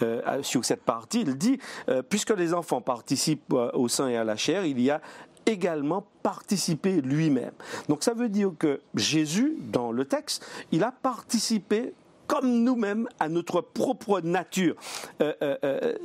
euh, 0.03 0.43
sur 0.43 0.65
cette 0.65 0.83
partie, 0.83 1.21
il 1.21 1.37
dit 1.37 1.59
euh, 1.89 2.03
puisque 2.03 2.31
les 2.31 2.55
enfants 2.55 2.81
participent 2.81 3.53
euh, 3.53 3.71
au 3.75 3.89
sein 3.89 4.09
et 4.09 4.17
à 4.17 4.25
la 4.25 4.37
chair, 4.37 4.65
il 4.65 4.81
y 4.81 4.91
a 4.91 5.01
également 5.47 6.07
participé 6.23 7.01
lui-même. 7.01 7.53
Donc 7.89 8.05
ça 8.05 8.13
veut 8.13 8.29
dire 8.29 8.53
que 8.59 8.81
Jésus, 8.95 9.57
dans 9.59 9.93
le 9.93 10.05
texte, 10.05 10.45
il 10.73 10.83
a 10.83 10.93
participé 10.93 11.95
comme 12.27 12.63
nous-mêmes 12.63 13.09
à 13.19 13.31
notre 13.31 13.63
propre 13.63 14.21
nature. 14.21 14.77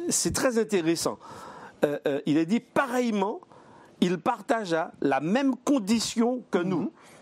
C'est 0.08 0.34
très 0.34 0.58
intéressant. 0.58 1.20
il 2.26 2.38
est 2.38 2.46
dit 2.46 2.62
pareillement, 2.62 3.42
il 4.00 4.18
partagea 4.18 4.94
la 5.02 5.20
même 5.20 5.56
condition 5.66 6.42
que 6.50 6.60
nous. 6.60 6.84
Mm-hmm. 6.84 7.13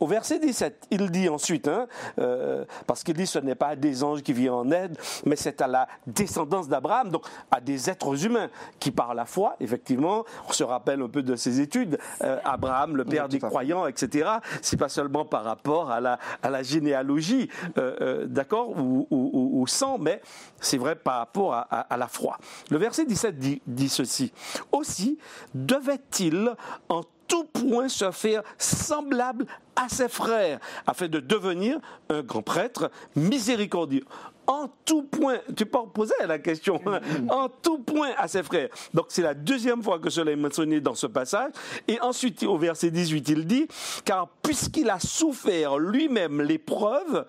Au 0.00 0.06
verset 0.06 0.38
17, 0.38 0.88
il 0.90 1.10
dit 1.10 1.28
ensuite, 1.28 1.68
hein, 1.68 1.86
euh, 2.18 2.64
parce 2.86 3.02
qu'il 3.02 3.14
dit 3.14 3.26
ce 3.26 3.38
n'est 3.38 3.54
pas 3.54 3.68
à 3.68 3.76
des 3.76 4.02
anges 4.04 4.22
qui 4.22 4.32
viennent 4.32 4.52
en 4.52 4.70
aide, 4.70 4.96
mais 5.24 5.36
c'est 5.36 5.60
à 5.60 5.66
la 5.66 5.88
descendance 6.06 6.68
d'Abraham, 6.68 7.10
donc 7.10 7.24
à 7.50 7.60
des 7.60 7.90
êtres 7.90 8.24
humains 8.24 8.48
qui 8.78 8.90
par 8.90 9.14
la 9.14 9.24
foi, 9.24 9.56
effectivement, 9.60 10.24
on 10.48 10.52
se 10.52 10.64
rappelle 10.64 11.02
un 11.02 11.08
peu 11.08 11.22
de 11.22 11.36
ses 11.36 11.60
études, 11.60 11.98
euh, 12.22 12.38
Abraham, 12.44 12.96
le 12.96 13.04
père 13.04 13.28
des 13.28 13.38
croyants, 13.38 13.86
etc. 13.86 14.30
C'est 14.60 14.76
pas 14.76 14.88
seulement 14.88 15.24
par 15.24 15.44
rapport 15.44 15.90
à 15.90 16.00
la, 16.00 16.18
à 16.42 16.50
la 16.50 16.62
généalogie, 16.62 17.48
euh, 17.78 18.26
d'accord, 18.26 18.70
ou, 18.70 19.06
au 19.10 19.66
sang, 19.66 19.98
mais 19.98 20.20
c'est 20.60 20.78
vrai 20.78 20.96
par 20.96 21.18
rapport 21.18 21.54
à, 21.54 21.96
la 21.96 22.08
foi. 22.08 22.38
Le 22.70 22.78
verset 22.78 23.04
17 23.04 23.38
dit, 23.38 23.62
dit 23.66 23.88
ceci. 23.88 24.32
Aussi 24.70 25.18
devait-il 25.54 26.54
en 26.88 27.02
tout 27.32 27.44
point 27.44 27.88
se 27.88 28.10
faire 28.10 28.42
semblable 28.58 29.46
à 29.74 29.88
ses 29.88 30.10
frères, 30.10 30.58
afin 30.86 31.08
de 31.08 31.18
devenir 31.18 31.78
un 32.10 32.20
grand 32.20 32.42
prêtre 32.42 32.90
miséricordieux. 33.16 34.04
En 34.46 34.68
tout 34.84 35.04
point, 35.04 35.38
tu 35.56 35.64
peux 35.64 35.78
poser 35.94 36.12
la 36.26 36.38
question, 36.38 36.78
hein? 36.84 37.00
en 37.30 37.48
tout 37.48 37.78
point 37.78 38.10
à 38.18 38.28
ses 38.28 38.42
frères. 38.42 38.68
Donc 38.92 39.06
c'est 39.08 39.22
la 39.22 39.32
deuxième 39.32 39.82
fois 39.82 39.98
que 39.98 40.10
cela 40.10 40.32
est 40.32 40.36
mentionné 40.36 40.82
dans 40.82 40.94
ce 40.94 41.06
passage. 41.06 41.52
Et 41.88 41.98
ensuite, 42.02 42.42
au 42.42 42.58
verset 42.58 42.90
18, 42.90 43.26
il 43.30 43.46
dit, 43.46 43.66
car 44.04 44.28
puisqu'il 44.42 44.90
a 44.90 45.00
souffert 45.00 45.78
lui-même 45.78 46.42
l'épreuve, 46.42 47.24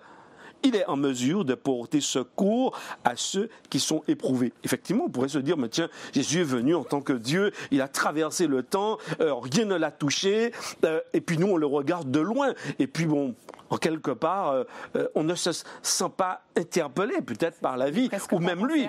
il 0.64 0.74
est 0.76 0.86
en 0.86 0.96
mesure 0.96 1.44
de 1.44 1.54
porter 1.54 2.00
secours 2.00 2.76
à 3.04 3.12
ceux 3.16 3.48
qui 3.70 3.78
sont 3.78 4.02
éprouvés. 4.08 4.52
Effectivement, 4.64 5.04
on 5.06 5.10
pourrait 5.10 5.28
se 5.28 5.38
dire, 5.38 5.56
mais 5.56 5.68
tiens, 5.68 5.88
Jésus 6.12 6.40
est 6.40 6.44
venu 6.44 6.74
en 6.74 6.84
tant 6.84 7.00
que 7.00 7.12
Dieu, 7.12 7.52
il 7.70 7.80
a 7.80 7.88
traversé 7.88 8.46
le 8.46 8.62
temps, 8.62 8.98
euh, 9.20 9.34
rien 9.34 9.66
ne 9.66 9.76
l'a 9.76 9.90
touché, 9.90 10.52
euh, 10.84 11.00
et 11.12 11.20
puis 11.20 11.38
nous, 11.38 11.48
on 11.48 11.56
le 11.56 11.66
regarde 11.66 12.10
de 12.10 12.20
loin. 12.20 12.54
Et 12.78 12.86
puis 12.86 13.04
bon, 13.06 13.34
en 13.74 13.76
quelque 13.76 14.12
part, 14.12 14.50
euh, 14.50 14.64
euh, 14.94 15.08
on 15.16 15.24
ne 15.24 15.34
se 15.34 15.50
sent 15.82 16.10
pas 16.16 16.42
interpellé 16.56 17.20
peut-être 17.20 17.58
par 17.58 17.76
la 17.76 17.90
vie, 17.90 18.08
ou 18.30 18.38
même 18.38 18.66
lui, 18.66 18.88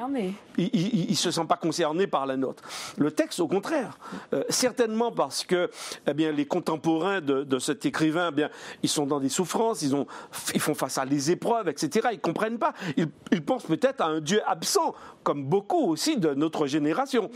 il 0.58 1.10
ne 1.10 1.16
se 1.16 1.32
sent 1.32 1.46
pas 1.50 1.58
concerné 1.58 2.06
par 2.06 2.28
la 2.28 2.38
nôtre. 2.38 2.64
Le 2.98 3.10
texte, 3.10 3.40
au 3.40 3.48
contraire, 3.48 3.98
euh, 4.34 4.44
certainement 4.50 5.12
parce 5.12 5.44
que 5.44 5.72
eh 6.06 6.14
bien, 6.14 6.32
les 6.32 6.46
contemporains 6.46 7.20
de, 7.20 7.58
cet 7.58 7.86
écrivain, 7.88 8.30
eh 8.32 8.36
bien, 8.36 8.50
ils 8.84 8.90
sont 8.90 9.08
dans 9.08 9.20
des 9.20 9.30
souffrances, 9.30 9.82
ils, 9.82 9.96
ont, 9.96 10.06
ils 10.54 10.62
font 10.62 10.76
face 10.76 11.00
à 11.00 11.06
des 11.08 11.32
épreuves, 11.32 11.68
etc. 11.68 12.10
Ils 12.12 12.18
ne 12.18 12.22
comprennent 12.22 12.60
pas. 12.60 12.74
Ils, 12.96 13.10
pensent 13.44 13.66
peut-être 13.66 14.02
à 14.02 14.06
un 14.06 14.22
Dieu 14.22 14.42
absent, 14.46 14.94
comme 15.24 15.46
beaucoup 15.46 15.90
aussi 15.90 16.18
de 16.18 16.36
notre 16.36 16.68
génération. 16.68 17.32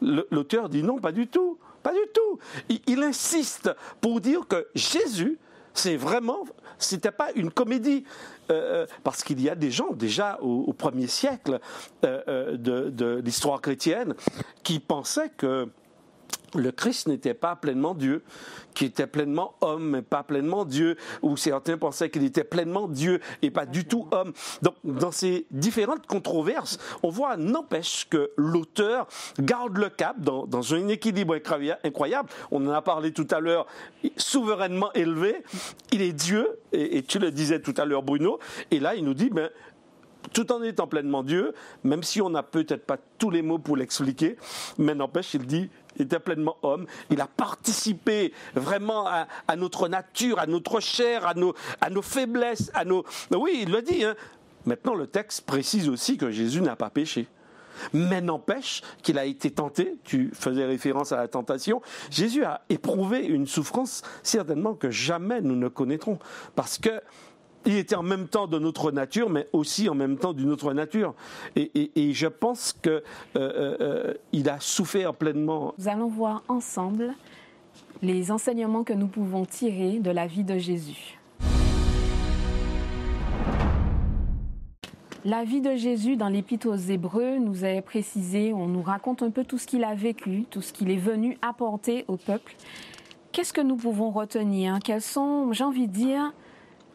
L'auteur 0.00 0.68
dit 0.68 0.82
non, 0.82 0.98
pas 0.98 1.12
du 1.12 1.28
tout. 1.28 1.58
Pas 1.80 1.92
du 1.92 2.00
tout. 2.12 2.80
il 2.88 3.04
insiste 3.04 3.70
pour 4.00 4.20
dire 4.20 4.48
que 4.48 4.66
Jésus, 4.74 5.38
c'est 5.78 5.96
vraiment, 5.96 6.44
c'était 6.78 7.10
pas 7.10 7.30
une 7.34 7.50
comédie, 7.50 8.04
euh, 8.50 8.54
euh, 8.58 8.86
parce 9.04 9.24
qu'il 9.24 9.40
y 9.40 9.48
a 9.48 9.54
des 9.54 9.70
gens 9.70 9.92
déjà 9.92 10.38
au, 10.40 10.72
premier 10.72 11.06
siècle 11.06 11.58
euh, 12.04 12.56
de, 12.56 12.90
de 12.90 13.20
l'histoire 13.24 13.60
chrétienne 13.60 14.14
qui 14.62 14.78
pensaient 14.78 15.30
que 15.30 15.68
le 16.54 16.72
Christ 16.72 17.08
n'était 17.08 17.34
pas 17.34 17.56
pleinement 17.56 17.94
Dieu, 17.94 18.22
qui 18.74 18.84
était 18.84 19.06
pleinement 19.06 19.54
homme, 19.60 19.90
mais 19.90 20.02
pas 20.02 20.22
pleinement 20.22 20.64
Dieu, 20.64 20.96
ou 21.22 21.36
certains 21.36 21.76
pensaient 21.76 22.10
qu'il 22.10 22.24
était 22.24 22.44
pleinement 22.44 22.88
Dieu 22.88 23.20
et 23.42 23.50
pas 23.50 23.66
du 23.66 23.84
tout 23.84 24.06
homme. 24.12 24.32
Donc, 24.62 24.74
dans 24.84 25.10
ces 25.10 25.46
différentes 25.50 26.06
controverses, 26.06 26.78
on 27.02 27.10
voit, 27.10 27.36
n'empêche 27.36 28.06
que 28.08 28.30
l'auteur 28.36 29.08
garde 29.38 29.76
le 29.76 29.88
cap 29.88 30.20
dans, 30.20 30.74
un 30.74 30.88
équilibre 30.88 31.36
incroyable. 31.84 32.28
On 32.50 32.66
en 32.66 32.72
a 32.72 32.82
parlé 32.82 33.12
tout 33.12 33.26
à 33.30 33.40
l'heure, 33.40 33.66
souverainement 34.16 34.92
élevé. 34.92 35.42
Il 35.92 36.02
est 36.02 36.12
Dieu, 36.12 36.58
et, 36.72 37.02
tu 37.02 37.18
le 37.18 37.30
disais 37.30 37.60
tout 37.60 37.74
à 37.76 37.84
l'heure, 37.84 38.02
Bruno, 38.02 38.38
et 38.70 38.80
là, 38.80 38.94
il 38.94 39.04
nous 39.04 39.14
dit, 39.14 39.30
ben, 39.30 39.50
tout 40.32 40.52
en 40.52 40.62
étant 40.62 40.86
pleinement 40.86 41.22
Dieu, 41.22 41.54
même 41.84 42.02
si 42.02 42.20
on 42.20 42.30
n'a 42.30 42.42
peut-être 42.42 42.84
pas 42.84 42.98
tous 43.18 43.30
les 43.30 43.42
mots 43.42 43.58
pour 43.58 43.76
l'expliquer, 43.76 44.36
mais 44.78 44.94
n'empêche, 44.94 45.34
il 45.34 45.46
dit, 45.46 45.70
il 45.96 46.02
était 46.02 46.20
pleinement 46.20 46.56
homme, 46.62 46.86
il 47.10 47.20
a 47.20 47.26
participé 47.26 48.32
vraiment 48.54 49.06
à, 49.06 49.56
notre 49.56 49.88
nature, 49.88 50.38
à 50.38 50.46
notre 50.46 50.80
chair, 50.80 51.26
à 51.26 51.34
nos, 51.34 52.02
faiblesses, 52.02 52.70
à 52.74 52.84
nos... 52.84 53.04
Oui, 53.32 53.60
il 53.62 53.72
le 53.72 53.82
dit. 53.82 54.04
Hein. 54.04 54.14
Maintenant, 54.64 54.94
le 54.94 55.06
texte 55.06 55.46
précise 55.46 55.88
aussi 55.88 56.16
que 56.16 56.30
Jésus 56.30 56.60
n'a 56.60 56.76
pas 56.76 56.90
péché. 56.90 57.26
Mais 57.92 58.20
n'empêche 58.20 58.82
qu'il 59.02 59.18
a 59.18 59.24
été 59.24 59.52
tenté, 59.52 59.98
tu 60.04 60.30
faisais 60.34 60.64
référence 60.64 61.12
à 61.12 61.16
la 61.16 61.28
tentation, 61.28 61.80
Jésus 62.10 62.44
a 62.44 62.62
éprouvé 62.68 63.24
une 63.24 63.46
souffrance 63.46 64.02
certainement 64.24 64.74
que 64.74 64.90
jamais 64.90 65.40
nous 65.40 65.54
ne 65.54 65.68
connaîtrons. 65.68 66.18
Parce 66.56 66.78
que 66.78 67.00
il 67.66 67.76
était 67.76 67.96
en 67.96 68.02
même 68.02 68.28
temps 68.28 68.46
de 68.46 68.58
notre 68.58 68.90
nature, 68.92 69.30
mais 69.30 69.46
aussi 69.52 69.88
en 69.88 69.94
même 69.94 70.16
temps 70.16 70.32
d'une 70.32 70.50
autre 70.50 70.72
nature. 70.72 71.14
Et, 71.56 72.12
je 72.12 72.26
pense 72.26 72.72
qu'il 72.72 73.02
euh, 73.36 74.14
euh, 74.34 74.44
a 74.46 74.60
souffert 74.60 75.14
pleinement. 75.14 75.74
Nous 75.78 75.88
allons 75.88 76.08
voir 76.08 76.42
ensemble 76.48 77.14
les 78.02 78.30
enseignements 78.30 78.84
que 78.84 78.92
nous 78.92 79.08
pouvons 79.08 79.44
tirer 79.44 79.98
de 79.98 80.10
la 80.10 80.26
vie 80.26 80.44
de 80.44 80.58
Jésus. 80.58 81.18
La 85.24 85.44
vie 85.44 85.60
de 85.60 85.74
Jésus 85.74 86.16
dans 86.16 86.28
l'Épître 86.28 86.68
aux 86.68 86.76
Hébreux 86.76 87.38
nous 87.38 87.64
est 87.64 87.82
précisée, 87.82 88.52
on 88.54 88.66
nous 88.66 88.82
raconte 88.82 89.22
un 89.22 89.30
peu 89.30 89.44
tout 89.44 89.58
ce 89.58 89.66
qu'il 89.66 89.82
a 89.82 89.94
vécu, 89.94 90.44
tout 90.48 90.62
ce 90.62 90.72
qu'il 90.72 90.90
est 90.90 90.96
venu 90.96 91.36
apporter 91.42 92.04
au 92.06 92.16
peuple. 92.16 92.54
Qu'est-ce 93.32 93.52
que 93.52 93.60
nous 93.60 93.76
pouvons 93.76 94.10
retenir? 94.10 94.78
Quels 94.82 95.02
sont, 95.02 95.52
j'ai 95.52 95.64
envie 95.64 95.88
de 95.88 95.92
dire, 95.92 96.32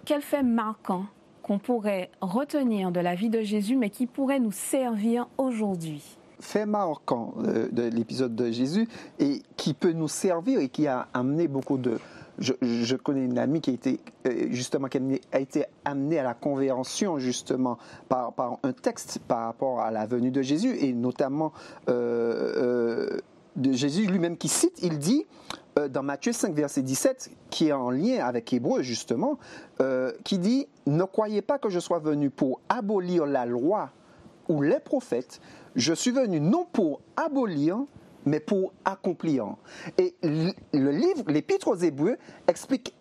quel 0.06 0.22
fait 0.22 0.44
marquant 0.44 1.06
qu'on 1.42 1.60
pourrait 1.60 2.10
retenir 2.22 2.92
de 2.92 3.00
la 3.00 3.16
vie 3.16 3.30
de 3.30 3.42
Jésus, 3.42 3.76
mais 3.76 3.90
qui 3.90 4.08
pourrait 4.08 4.40
nous 4.40 4.52
servir 4.52 5.28
aujourd'hui? 5.38 6.18
Fait 6.40 6.66
marquant 6.66 7.34
euh, 7.40 7.70
de, 7.72 7.84
l'épisode 7.84 8.36
de 8.36 8.52
Jésus 8.52 8.88
et 9.20 9.42
qui 9.56 9.74
peut 9.74 9.92
nous 9.92 10.08
servir 10.08 10.60
et 10.60 10.70
qui 10.70 10.88
a 10.88 11.08
amené 11.14 11.48
beaucoup 11.48 11.78
de... 11.78 12.00
Je, 12.40 12.96
connais 12.96 13.26
une 13.26 13.38
amie 13.38 13.62
qui 13.62 13.70
a 13.70 13.74
été 13.74 14.00
euh, 14.26 14.48
justement 14.50 14.88
qui 14.88 14.98
a 15.32 15.40
été 15.40 15.66
amenée 15.86 16.18
à 16.18 16.24
la 16.24 16.34
conversion 16.34 17.20
justement 17.20 17.78
par, 18.10 18.34
un 18.64 18.74
texte 18.74 19.20
par 19.28 19.46
rapport 19.46 19.82
à 19.82 19.92
la 19.92 20.08
venue 20.08 20.32
de 20.32 20.42
Jésus 20.42 20.76
et 20.80 20.94
notamment 20.94 21.54
euh, 21.90 23.20
de 23.56 23.72
Jésus 23.72 24.08
lui-même 24.08 24.38
qui 24.38 24.48
cite, 24.48 24.80
il 24.82 24.98
dit 24.98 25.26
dans 25.90 26.04
Matthieu 26.04 26.34
5, 26.34 26.54
verset 26.54 26.82
17, 26.82 27.32
qui 27.50 27.70
est 27.70 27.74
en 27.74 27.90
lien 27.90 28.26
avec 28.26 28.52
Hébreu 28.54 28.82
justement, 28.82 29.38
euh, 29.82 30.12
qui 30.24 30.38
dit 30.38 30.68
Ne 30.86 31.04
croyez 31.04 31.42
pas 31.42 31.58
que 31.60 31.70
je 31.70 31.80
sois 31.80 32.00
venu 32.00 32.30
pour 32.30 32.62
abolir 32.70 33.26
la 33.26 33.46
loi 33.46 33.92
ou 34.50 34.62
les 34.62 34.80
prophètes, 34.80 35.40
je 35.76 35.94
suis 35.94 36.12
venu 36.12 36.40
non 36.40 36.68
pour 36.72 37.02
abolir, 37.16 37.80
mais 38.26 38.40
pour 38.40 38.74
accomplir. 38.86 39.56
Et 39.98 40.16
le 40.22 40.92
livre, 40.92 41.24
l'Épître 41.28 41.68
aux 41.68 41.76
Hébreux, 41.76 42.18
explique 42.48 42.96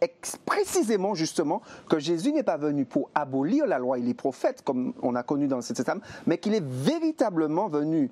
précisément 0.44 1.14
justement 1.14 1.62
que 1.88 1.98
Jésus 1.98 2.32
n'est 2.32 2.42
pas 2.42 2.56
venu 2.56 2.84
pour 2.84 3.10
abolir 3.14 3.66
la 3.66 3.78
loi 3.78 3.98
et 3.98 4.02
les 4.02 4.14
prophètes, 4.14 4.62
comme 4.62 4.94
on 5.02 5.14
a 5.14 5.22
connu 5.22 5.46
dans 5.46 5.58
le 5.58 5.62
Testament, 5.62 6.00
mais 6.26 6.38
qu'il 6.38 6.54
est 6.54 6.64
véritablement 6.64 7.68
venu 7.68 8.10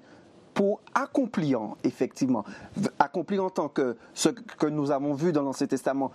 pour 0.55 0.81
accomplir, 0.95 1.61
effectivement, 1.85 2.45
accomplir 2.99 3.45
en 3.45 3.51
tant 3.51 3.69
que 3.69 3.97
ce 4.15 4.29
que 4.29 4.67
nous 4.67 4.91
avons 4.91 5.15
vu 5.15 5.33
dans 5.33 5.43
l'Ancien 5.43 5.67
Testament, 5.67 6.11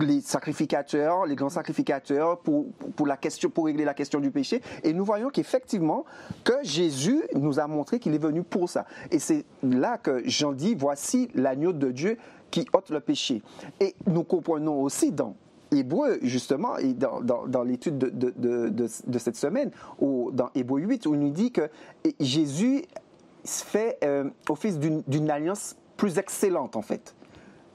les 0.00 0.20
sacrificateurs, 0.20 1.26
les 1.26 1.36
grands 1.36 1.50
sacrificateurs, 1.50 2.38
pour, 2.38 2.66
pour, 2.96 3.06
la 3.06 3.16
question, 3.16 3.50
pour 3.50 3.66
régler 3.66 3.84
la 3.84 3.94
question 3.94 4.20
du 4.20 4.30
péché. 4.30 4.62
Et 4.82 4.92
nous 4.92 5.04
voyons 5.04 5.30
qu'effectivement, 5.30 6.04
que 6.44 6.54
Jésus 6.62 7.22
nous 7.34 7.60
a 7.60 7.66
montré 7.66 7.98
qu'il 7.98 8.14
est 8.14 8.18
venu 8.18 8.42
pour 8.42 8.68
ça. 8.68 8.86
Et 9.10 9.18
c'est 9.18 9.44
là 9.62 9.98
que 9.98 10.22
Jean 10.28 10.52
dit, 10.52 10.74
voici 10.74 11.28
l'agneau 11.34 11.72
de 11.72 11.90
Dieu 11.90 12.18
qui 12.50 12.66
ôte 12.72 12.90
le 12.90 13.00
péché. 13.00 13.42
Et 13.80 13.94
nous 14.06 14.24
comprenons 14.24 14.80
aussi 14.82 15.12
dans 15.12 15.34
Hébreu, 15.72 16.18
justement, 16.22 16.76
et 16.78 16.92
dans, 16.92 17.20
dans, 17.20 17.62
l'étude 17.62 17.98
de, 17.98 18.32
de, 18.36 18.68
de, 18.68 19.18
cette 19.18 19.36
semaine, 19.36 19.70
ou 19.98 20.30
dans 20.32 20.50
Hébreu 20.54 20.80
8, 20.80 21.06
où 21.06 21.14
il 21.14 21.20
nous 21.20 21.30
dit 21.30 21.50
que 21.50 21.68
Jésus 22.20 22.84
fait 23.44 23.98
euh, 24.04 24.30
office 24.48 24.78
d'une 24.78 25.30
alliance 25.30 25.76
plus 25.96 26.18
excellente, 26.18 26.76
en 26.76 26.82
fait. 26.82 27.14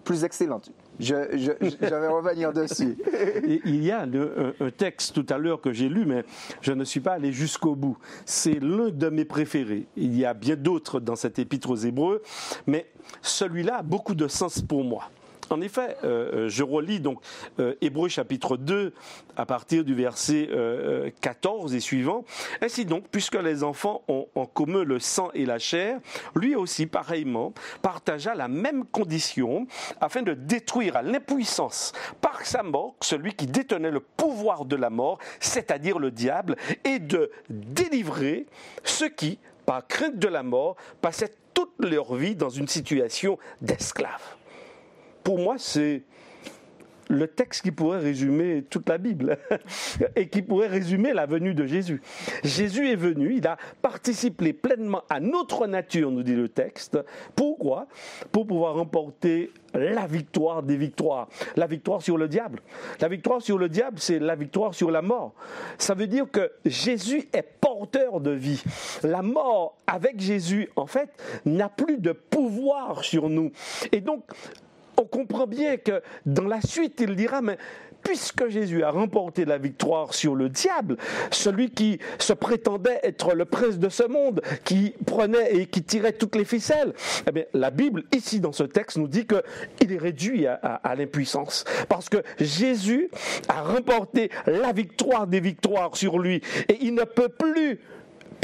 Plus 0.03 0.23
excellente. 0.23 0.71
Je, 0.99 1.13
vais 1.13 2.07
revenir 2.07 2.51
dessus. 2.51 2.97
Il 3.65 3.83
y 3.83 3.91
a 3.91 4.01
un, 4.01 4.69
texte 4.71 5.13
tout 5.13 5.25
à 5.33 5.37
l'heure 5.37 5.61
que 5.61 5.71
j'ai 5.71 5.87
lu, 5.87 6.05
mais 6.05 6.23
je 6.61 6.73
ne 6.73 6.83
suis 6.83 6.99
pas 6.99 7.13
allé 7.13 7.31
jusqu'au 7.31 7.75
bout. 7.75 7.97
C'est 8.25 8.59
l'un 8.59 8.89
de 8.89 9.09
mes 9.09 9.25
préférés. 9.25 9.87
Il 9.95 10.17
y 10.17 10.25
a 10.25 10.33
bien 10.33 10.55
d'autres 10.55 10.99
dans 10.99 11.15
cet 11.15 11.39
épître 11.39 11.69
aux 11.69 11.75
Hébreux, 11.75 12.21
mais 12.67 12.87
celui-là 13.21 13.77
a 13.77 13.83
beaucoup 13.83 14.15
de 14.15 14.27
sens 14.27 14.61
pour 14.61 14.83
moi. 14.83 15.09
En 15.49 15.61
effet, 15.61 15.97
euh, 16.03 16.45
euh, 16.45 16.49
je 16.49 16.63
relis 16.63 16.99
donc 16.99 17.21
euh, 17.59 17.73
Hébreu 17.81 18.07
chapitre 18.07 18.55
2 18.55 18.93
à 19.35 19.45
partir 19.45 19.83
du 19.83 19.95
verset 19.95 20.49
14 21.21 21.73
et 21.73 21.79
suivant. 21.79 22.25
Ainsi 22.61 22.85
donc, 22.85 23.05
puisque 23.09 23.35
les 23.35 23.63
enfants 23.63 24.03
ont 24.07 24.27
en 24.35 24.45
commun 24.45 24.83
le 24.83 24.99
sang 24.99 25.29
et 25.33 25.45
la 25.45 25.59
chair, 25.59 25.99
lui 26.35 26.55
aussi 26.55 26.85
pareillement 26.85 27.53
partagea 27.81 28.35
la 28.35 28.49
même 28.49 28.83
condition 28.85 29.65
afin 30.01 30.23
de 30.23 30.33
détruire 30.33 30.97
à 30.97 31.01
l'impuissance 31.01 31.93
par 32.19 32.45
sa 32.45 32.63
mort 32.63 32.95
celui 33.01 33.33
qui 33.33 33.47
détenait 33.47 33.91
le 33.91 34.01
pouvoir 34.01 34.65
de 34.65 34.75
la 34.75 34.89
mort, 34.89 35.19
c'est-à-dire 35.39 35.99
le 35.99 36.11
diable, 36.11 36.57
et 36.83 36.99
de 36.99 37.31
délivrer 37.49 38.45
ceux 38.83 39.09
qui, 39.09 39.39
par 39.65 39.87
crainte 39.87 40.19
de 40.19 40.27
la 40.27 40.43
mort, 40.43 40.75
passaient 41.01 41.33
toute 41.53 41.73
leur 41.79 42.15
vie 42.15 42.35
dans 42.35 42.49
une 42.49 42.67
situation 42.67 43.39
d'esclave 43.61 44.38
pour 45.23 45.39
moi, 45.39 45.55
c'est 45.57 46.03
le 47.09 47.27
texte 47.27 47.63
qui 47.63 47.71
pourrait 47.71 47.99
résumer 47.99 48.63
toute 48.69 48.87
la 48.87 48.97
Bible 48.97 49.37
et 50.15 50.29
qui 50.29 50.41
pourrait 50.41 50.67
résumer 50.67 51.11
la 51.11 51.25
venue 51.25 51.53
de 51.53 51.65
Jésus. 51.65 52.01
Jésus 52.43 52.89
est 52.89 52.95
venu, 52.95 53.35
il 53.35 53.47
a 53.47 53.57
participé 53.81 54.53
pleinement 54.53 55.01
à 55.09 55.19
notre 55.19 55.65
nature, 55.67 56.11
nous 56.11 56.23
dit 56.23 56.35
le 56.35 56.49
texte. 56.49 56.99
Pourquoi? 57.35 57.87
Pour 58.31 58.45
pouvoir 58.45 58.75
remporter 58.75 59.51
la 59.73 60.05
victoire 60.07 60.63
des 60.63 60.77
victoires, 60.77 61.27
la 61.55 61.67
victoire 61.67 62.01
sur 62.01 62.17
le 62.17 62.27
diable. 62.27 62.61
La 63.01 63.07
victoire 63.07 63.41
sur 63.41 63.57
le 63.57 63.69
diable, 63.69 63.97
c'est 63.99 64.19
la 64.19 64.35
victoire 64.35 64.73
sur 64.73 64.91
la 64.91 65.01
mort. 65.01 65.33
Ça 65.77 65.95
veut 65.95 66.07
dire 66.07 66.29
que 66.31 66.51
Jésus 66.65 67.27
est 67.33 67.45
porteur 67.59 68.19
de 68.19 68.31
vie. 68.31 68.63
La 69.03 69.21
mort 69.21 69.77
avec 69.87 70.19
Jésus, 70.19 70.69
en 70.75 70.85
fait, 70.85 71.09
n'a 71.45 71.69
plus 71.69 71.97
de 71.97 72.11
pouvoir 72.11 73.03
sur 73.03 73.29
nous. 73.29 73.51
Et 73.91 74.01
donc, 74.01 74.23
on 74.99 75.05
comprend 75.05 75.47
bien 75.47 75.77
que 75.77 76.01
dans 76.25 76.47
la 76.47 76.61
suite, 76.61 76.99
il 76.99 77.15
dira, 77.15 77.41
mais 77.41 77.57
puisque 78.03 78.47
Jésus 78.47 78.83
a 78.83 78.91
remporté 78.91 79.45
la 79.45 79.57
victoire 79.57 80.13
sur 80.13 80.35
le 80.35 80.49
diable, 80.49 80.97
celui 81.31 81.69
qui 81.71 81.99
se 82.17 82.33
prétendait 82.33 82.99
être 83.03 83.33
le 83.33 83.45
prince 83.45 83.77
de 83.77 83.89
ce 83.89 84.03
monde, 84.03 84.41
qui 84.63 84.93
prenait 85.05 85.53
et 85.53 85.65
qui 85.65 85.83
tirait 85.83 86.13
toutes 86.13 86.35
les 86.35 86.45
ficelles, 86.45 86.93
eh 87.27 87.31
bien, 87.31 87.43
la 87.53 87.71
Bible, 87.71 88.03
ici 88.13 88.39
dans 88.39 88.51
ce 88.51 88.63
texte, 88.63 88.97
nous 88.97 89.07
dit 89.07 89.25
qu'il 89.25 89.91
est 89.91 89.97
réduit 89.97 90.47
à, 90.47 90.55
à 90.55 90.95
l'impuissance. 90.95 91.65
Parce 91.87 92.09
que 92.09 92.17
Jésus 92.39 93.09
a 93.47 93.63
remporté 93.63 94.29
la 94.45 94.71
victoire 94.71 95.27
des 95.27 95.39
victoires 95.39 95.95
sur 95.95 96.19
lui. 96.19 96.41
Et 96.67 96.77
il 96.81 96.93
ne 96.93 97.03
peut 97.03 97.29
plus 97.29 97.79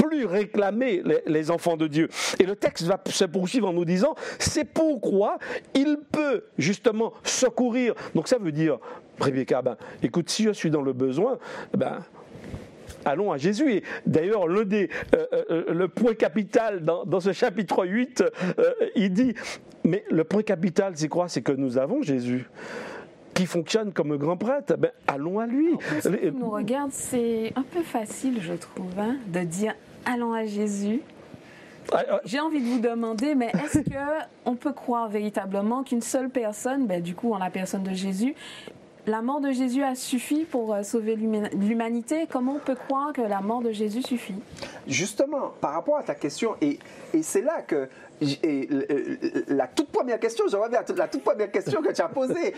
plus 0.06 0.24
réclamer 0.24 1.02
les, 1.26 1.50
enfants 1.50 1.76
de 1.76 1.86
Dieu. 1.86 2.08
Et 2.40 2.44
le 2.44 2.56
texte 2.56 2.84
va 2.84 3.00
se 3.06 3.24
poursuivre 3.24 3.68
en 3.68 3.72
nous 3.72 3.84
disant, 3.84 4.14
c'est 4.38 4.64
pourquoi 4.64 5.38
il 5.74 5.98
peut 6.10 6.44
justement 6.58 7.12
secourir. 7.22 7.94
Donc 8.14 8.28
ça 8.28 8.38
veut 8.38 8.52
dire, 8.52 8.78
Rebecca, 9.20 9.62
ben, 9.62 9.76
écoute, 10.02 10.30
si 10.30 10.44
je 10.44 10.50
suis 10.50 10.70
dans 10.70 10.82
le 10.82 10.92
besoin, 10.92 11.38
ben, 11.76 11.98
allons 13.04 13.32
à 13.32 13.38
Jésus. 13.38 13.72
Et 13.72 13.82
d'ailleurs, 14.06 14.46
le, 14.46 14.62
euh, 14.62 14.86
euh, 15.50 15.64
le 15.72 15.88
point 15.88 16.14
capital 16.14 16.82
dans, 16.82 17.20
ce 17.20 17.32
chapitre 17.32 17.86
8, 17.86 18.24
euh, 18.58 18.72
il 18.94 19.12
dit, 19.12 19.34
mais 19.84 20.04
le 20.10 20.24
point 20.24 20.42
capital, 20.42 20.92
c'est 20.96 21.08
quoi? 21.08 21.28
C'est 21.28 21.42
que 21.42 21.52
nous 21.52 21.78
avons 21.78 22.02
Jésus 22.02 22.48
qui 23.34 23.44
fonctionne 23.44 23.92
comme 23.92 24.16
grand 24.16 24.38
prêtre, 24.38 24.76
ben, 24.78 24.90
allons 25.06 25.38
à 25.38 25.46
lui. 25.46 25.68
Regarde, 26.40 26.90
c'est 26.90 27.52
un 27.54 27.62
peu 27.62 27.82
facile, 27.82 28.38
je 28.40 28.54
trouve, 28.54 28.98
hein, 28.98 29.16
de 29.26 29.40
dire 29.40 29.74
allons 30.06 30.32
à 30.32 30.46
Jésus. 30.46 31.02
Ah, 31.92 32.02
ah. 32.10 32.20
J'ai 32.24 32.40
envie 32.40 32.60
de 32.60 32.66
vous 32.66 32.80
demander, 32.80 33.34
mais 33.34 33.52
est-ce 33.64 33.78
qu'on 34.44 34.56
peut 34.56 34.72
croire 34.72 35.08
véritablement 35.08 35.84
qu'une 35.84 36.00
seule 36.00 36.30
personne, 36.30 36.86
ben, 36.86 37.02
du 37.02 37.14
coup 37.14 37.32
en 37.32 37.38
la 37.38 37.50
personne 37.50 37.82
de 37.82 37.92
Jésus, 37.92 38.34
la 39.06 39.22
mort 39.22 39.40
de 39.40 39.52
Jésus 39.52 39.84
a 39.84 39.94
suffi 39.94 40.44
pour 40.44 40.74
euh, 40.74 40.82
sauver 40.82 41.14
l'humanité? 41.14 42.26
Comment 42.28 42.54
on 42.54 42.58
peut 42.58 42.74
croire 42.74 43.12
que 43.12 43.20
la 43.22 43.40
mort 43.40 43.62
de 43.62 43.70
Jésus 43.70 44.02
suffit? 44.02 44.34
Justement, 44.88 45.52
par 45.60 45.74
rapport 45.74 45.96
à 45.96 46.02
ta 46.02 46.16
question, 46.16 46.56
et, 46.60 46.80
et 47.14 47.22
c'est 47.22 47.42
là 47.42 47.62
que 47.62 47.88
et, 48.20 48.68
la 49.48 49.66
toute 49.66 49.88
première 49.88 50.18
question, 50.18 50.44
je 50.48 50.56
reviens 50.56 50.80
à 50.80 50.92
la 50.94 51.08
toute 51.08 51.22
première 51.22 51.50
question 51.50 51.82
que 51.82 51.92
tu 51.92 52.00
as 52.00 52.08
posée. 52.08 52.54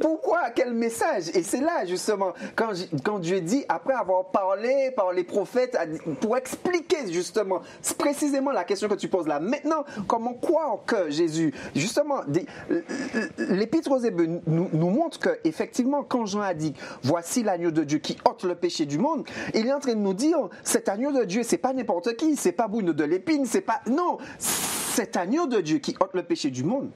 pourquoi 0.00 0.50
Quel 0.54 0.72
message? 0.74 1.30
Et 1.34 1.42
c'est 1.42 1.60
là, 1.60 1.84
justement, 1.84 2.32
quand, 2.56 2.72
quand 3.04 3.18
Dieu 3.18 3.40
dit, 3.40 3.64
après 3.68 3.94
avoir 3.94 4.26
parlé 4.26 4.92
par 4.94 5.12
les 5.12 5.24
prophètes, 5.24 5.76
pour 6.20 6.36
expliquer, 6.36 7.10
justement, 7.10 7.60
précisément 7.98 8.50
la 8.50 8.64
question 8.64 8.88
que 8.88 8.94
tu 8.94 9.08
poses 9.08 9.26
là. 9.26 9.40
Maintenant, 9.40 9.84
comment 10.06 10.34
croire 10.34 10.78
que 10.86 11.10
Jésus, 11.10 11.52
justement, 11.74 12.20
l'Épître 13.38 13.90
aux 13.90 13.98
Hébreux 13.98 14.40
nous, 14.46 14.68
nous 14.72 14.90
montre 14.90 15.18
que, 15.18 15.30
effectivement, 15.44 16.02
quand 16.02 16.26
Jean 16.26 16.40
a 16.40 16.54
dit, 16.54 16.74
voici 17.02 17.42
l'agneau 17.42 17.70
de 17.70 17.84
Dieu 17.84 17.98
qui 17.98 18.16
ôte 18.28 18.44
le 18.44 18.54
péché 18.54 18.86
du 18.86 18.98
monde, 18.98 19.24
il 19.54 19.66
est 19.66 19.72
en 19.72 19.80
train 19.80 19.94
de 19.94 20.00
nous 20.00 20.14
dire, 20.14 20.48
cet 20.62 20.88
agneau 20.88 21.12
de 21.12 21.24
Dieu, 21.24 21.42
c'est 21.42 21.58
pas 21.58 21.72
n'importe 21.72 22.16
qui, 22.16 22.36
c'est 22.36 22.52
pas 22.52 22.68
Boune 22.68 22.92
de 22.92 23.04
l'épine, 23.04 23.44
c'est 23.44 23.60
pas. 23.60 23.80
Non! 23.86 24.18
Cet 24.92 25.16
agneau 25.16 25.46
de 25.46 25.60
Dieu 25.60 25.78
qui 25.78 25.96
ôte 26.00 26.14
le 26.14 26.22
péché 26.22 26.50
du 26.50 26.64
monde, 26.64 26.90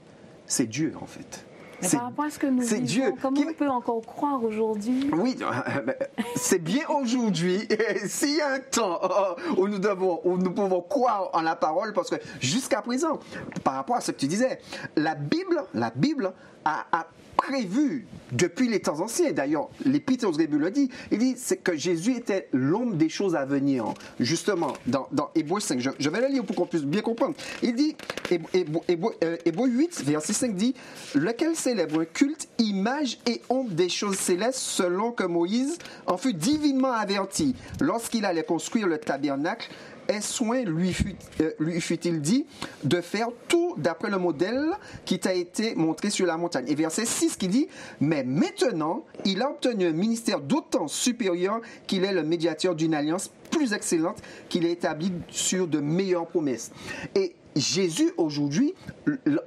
c'est 0.47 0.67
Dieu 0.67 0.93
en 1.01 1.07
fait. 1.07 1.45
C'est 1.81 1.97
par 1.97 2.07
rapport 2.07 2.25
à 2.25 2.31
ce 2.31 2.39
que 2.39 2.47
nous 2.47 2.63
vivons, 2.63 2.81
Dieu 2.81 3.13
comment 3.21 3.41
on 3.49 3.53
peut 3.53 3.69
encore 3.69 4.01
croire 4.01 4.43
aujourd'hui? 4.43 5.11
Oui, 5.13 5.37
euh, 5.43 5.93
c'est 6.35 6.59
bien 6.59 6.85
aujourd'hui. 6.89 7.69
S'il 8.07 8.37
y 8.37 8.41
a 8.41 8.53
un 8.53 8.61
temps 8.61 8.99
euh, 9.03 9.53
où 9.59 9.69
nous, 9.69 9.79
devons, 9.79 10.21
où 10.25 10.39
nous 10.39 10.53
pouvons 10.53 10.81
croire 10.81 11.29
en 11.35 11.43
la 11.43 11.55
parole, 11.55 11.93
parce 11.93 12.09
que 12.09 12.17
jusqu'à 12.41 12.81
présent, 12.81 13.19
par 13.63 13.75
rapport 13.75 13.97
à 13.97 14.01
ce 14.01 14.13
que 14.13 14.17
tu 14.17 14.27
disais, 14.27 14.59
la 14.97 15.15
Bible, 15.15 15.65
la 15.75 15.91
Bible 15.91 16.33
a, 16.65 16.87
a 16.93 17.07
prévu 17.37 18.07
depuis 18.33 18.69
les 18.69 18.81
temps 18.81 19.01
anciens. 19.01 19.33
D'ailleurs, 19.33 19.69
l'Épître 19.85 20.27
aux 20.29 20.39
Hébreux 20.39 20.59
le 20.59 20.71
dit. 20.71 20.91
Il 21.11 21.19
dit 21.19 21.37
que 21.63 21.77
Jésus 21.77 22.17
était 22.17 22.49
l'homme 22.53 22.97
des 22.97 23.09
choses 23.09 23.37
à 23.37 23.45
venir. 23.45 23.85
Justement, 24.19 24.73
dans, 24.87 25.09
dans 25.13 25.31
Hébreux 25.35 25.61
5, 25.61 25.81
je, 25.81 26.11
vais 26.11 26.21
le 26.21 26.29
lire 26.29 26.45
pour 26.45 26.57
qu'on 26.57 26.67
puisse 26.67 26.85
bien 26.85 27.03
comprendre. 27.03 27.35
Il 27.63 27.75
dit, 27.75 27.97
Hébreux 28.31 29.69
8, 29.69 30.03
verset 30.05 30.33
5 30.33 30.55
dit, 30.55 30.75
lequel 31.15 31.55
célèbre 31.55 32.05
culte, 32.05 32.49
image 32.59 33.19
et 33.27 33.43
ombre 33.49 33.71
des 33.71 33.89
choses 33.89 34.17
célestes, 34.17 34.59
selon 34.59 35.13
que 35.13 35.25
Moïse 35.25 35.79
en 36.07 36.17
fut 36.17 36.35
divinement 36.35 36.93
averti 36.93 37.55
lorsqu'il 37.81 38.25
allait 38.25 38.45
construire 38.45 38.87
le 38.87 38.99
tabernacle 38.99 39.69
est 40.09 40.21
soin 40.21 40.65
euh, 40.65 41.53
lui 41.59 41.81
fut-il 41.81 42.21
dit 42.21 42.47
de 42.85 43.01
faire 43.01 43.29
tout 43.49 43.75
d'après 43.77 44.11
le 44.11 44.19
modèle 44.19 44.71
qui 45.05 45.19
t'a 45.19 45.35
été 45.35 45.75
montré 45.75 46.11
sur 46.11 46.27
la 46.27 46.37
montagne. 46.37 46.65
Et 46.69 46.75
verset 46.75 47.05
6 47.05 47.37
qui 47.37 47.49
dit, 47.49 47.69
mais 48.01 48.25
maintenant, 48.25 49.05
il 49.25 49.43
a 49.43 49.51
obtenu 49.51 49.87
un 49.87 49.93
ministère 49.93 50.41
d'autant 50.41 50.89
supérieur 50.89 51.61
qu'il 51.87 52.05
est 52.05 52.13
le 52.13 52.23
médiateur 52.23 52.75
d'une 52.75 52.95
alliance 52.95 53.31
plus 53.51 53.73
excellente 53.73 54.19
qu'il 54.49 54.65
est 54.65 54.73
établi 54.73 55.13
sur 55.29 55.67
de 55.67 55.81
meilleures 55.81 56.27
promesses. 56.27 56.71
Et 57.15 57.35
Jésus 57.55 58.13
aujourd'hui, 58.19 58.75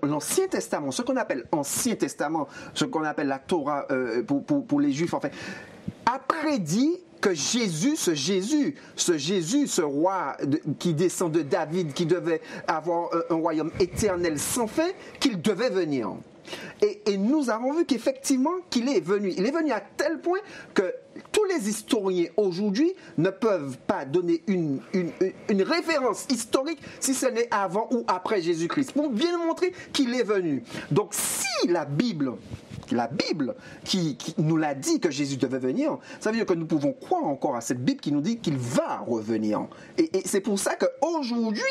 l'Ancien 0.01 0.47
Testament, 0.47 0.91
ce 0.91 1.03
qu'on 1.03 1.17
appelle 1.17 1.45
Ancien 1.51 1.95
Testament, 1.95 2.47
ce 2.73 2.85
qu'on 2.85 3.03
appelle 3.03 3.27
la 3.27 3.39
Torah 3.39 3.85
euh, 3.91 4.23
pour, 4.23 4.43
pour, 4.43 4.79
les 4.79 4.91
Juifs, 4.91 5.13
en 5.13 5.19
fait, 5.19 5.31
a 6.07 6.17
prédit 6.17 6.97
que 7.21 7.33
Jésus, 7.33 7.95
ce 7.95 8.13
Jésus, 8.13 8.75
ce 8.95 9.17
Jésus, 9.17 9.67
ce 9.67 9.81
roi 9.81 10.37
qui 10.79 10.93
descend 10.93 11.31
de 11.31 11.41
David, 11.41 11.93
qui 11.93 12.05
devait 12.05 12.41
avoir 12.67 13.09
un, 13.29 13.35
royaume 13.35 13.71
éternel 13.79 14.39
sans 14.39 14.67
fin, 14.67 14.89
qu'il 15.19 15.41
devait 15.41 15.69
venir. 15.69 16.09
Et, 16.81 17.17
nous 17.17 17.49
avons 17.49 17.73
vu 17.73 17.85
qu'effectivement, 17.85 18.55
qu'il 18.69 18.89
est 18.89 19.01
venu. 19.01 19.33
Il 19.37 19.45
est 19.45 19.51
venu 19.51 19.71
à 19.71 19.81
tel 19.81 20.19
point 20.19 20.39
que 20.73 20.93
tous 21.31 21.43
les 21.45 21.69
historiens 21.69 22.29
aujourd'hui 22.37 22.93
ne 23.17 23.29
peuvent 23.29 23.77
pas 23.85 24.05
donner 24.05 24.41
une, 24.47 24.79
une 24.93 25.61
référence 25.61 26.25
historique 26.29 26.79
si 26.99 27.13
ce 27.13 27.27
n'est 27.27 27.47
avant 27.51 27.87
ou 27.91 28.03
après 28.07 28.41
Jésus-Christ, 28.41 28.93
pour 28.93 29.09
bien 29.09 29.37
montrer 29.37 29.73
qu'il 29.93 30.15
est 30.15 30.23
venu. 30.23 30.63
Donc 30.89 31.09
si 31.11 31.67
la 31.67 31.85
Bible 31.85 32.33
la 32.91 33.07
Bible 33.07 33.55
qui, 33.83 34.17
nous 34.37 34.57
l'a 34.57 34.73
dit 34.73 34.99
que 34.99 35.11
Jésus 35.11 35.37
devait 35.37 35.59
venir, 35.59 35.97
ça 36.19 36.31
veut 36.31 36.37
dire 36.37 36.45
que 36.45 36.53
nous 36.53 36.65
pouvons 36.65 36.93
croire 36.93 37.25
encore 37.25 37.55
à 37.55 37.61
cette 37.61 37.83
Bible 37.83 37.99
qui 37.99 38.11
nous 38.11 38.21
dit 38.21 38.37
qu'il 38.37 38.57
va 38.57 38.99
revenir. 38.99 39.67
Et, 39.97 40.09
c'est 40.25 40.41
pour 40.41 40.59
ça 40.59 40.75
qu'aujourd'hui, 40.75 41.61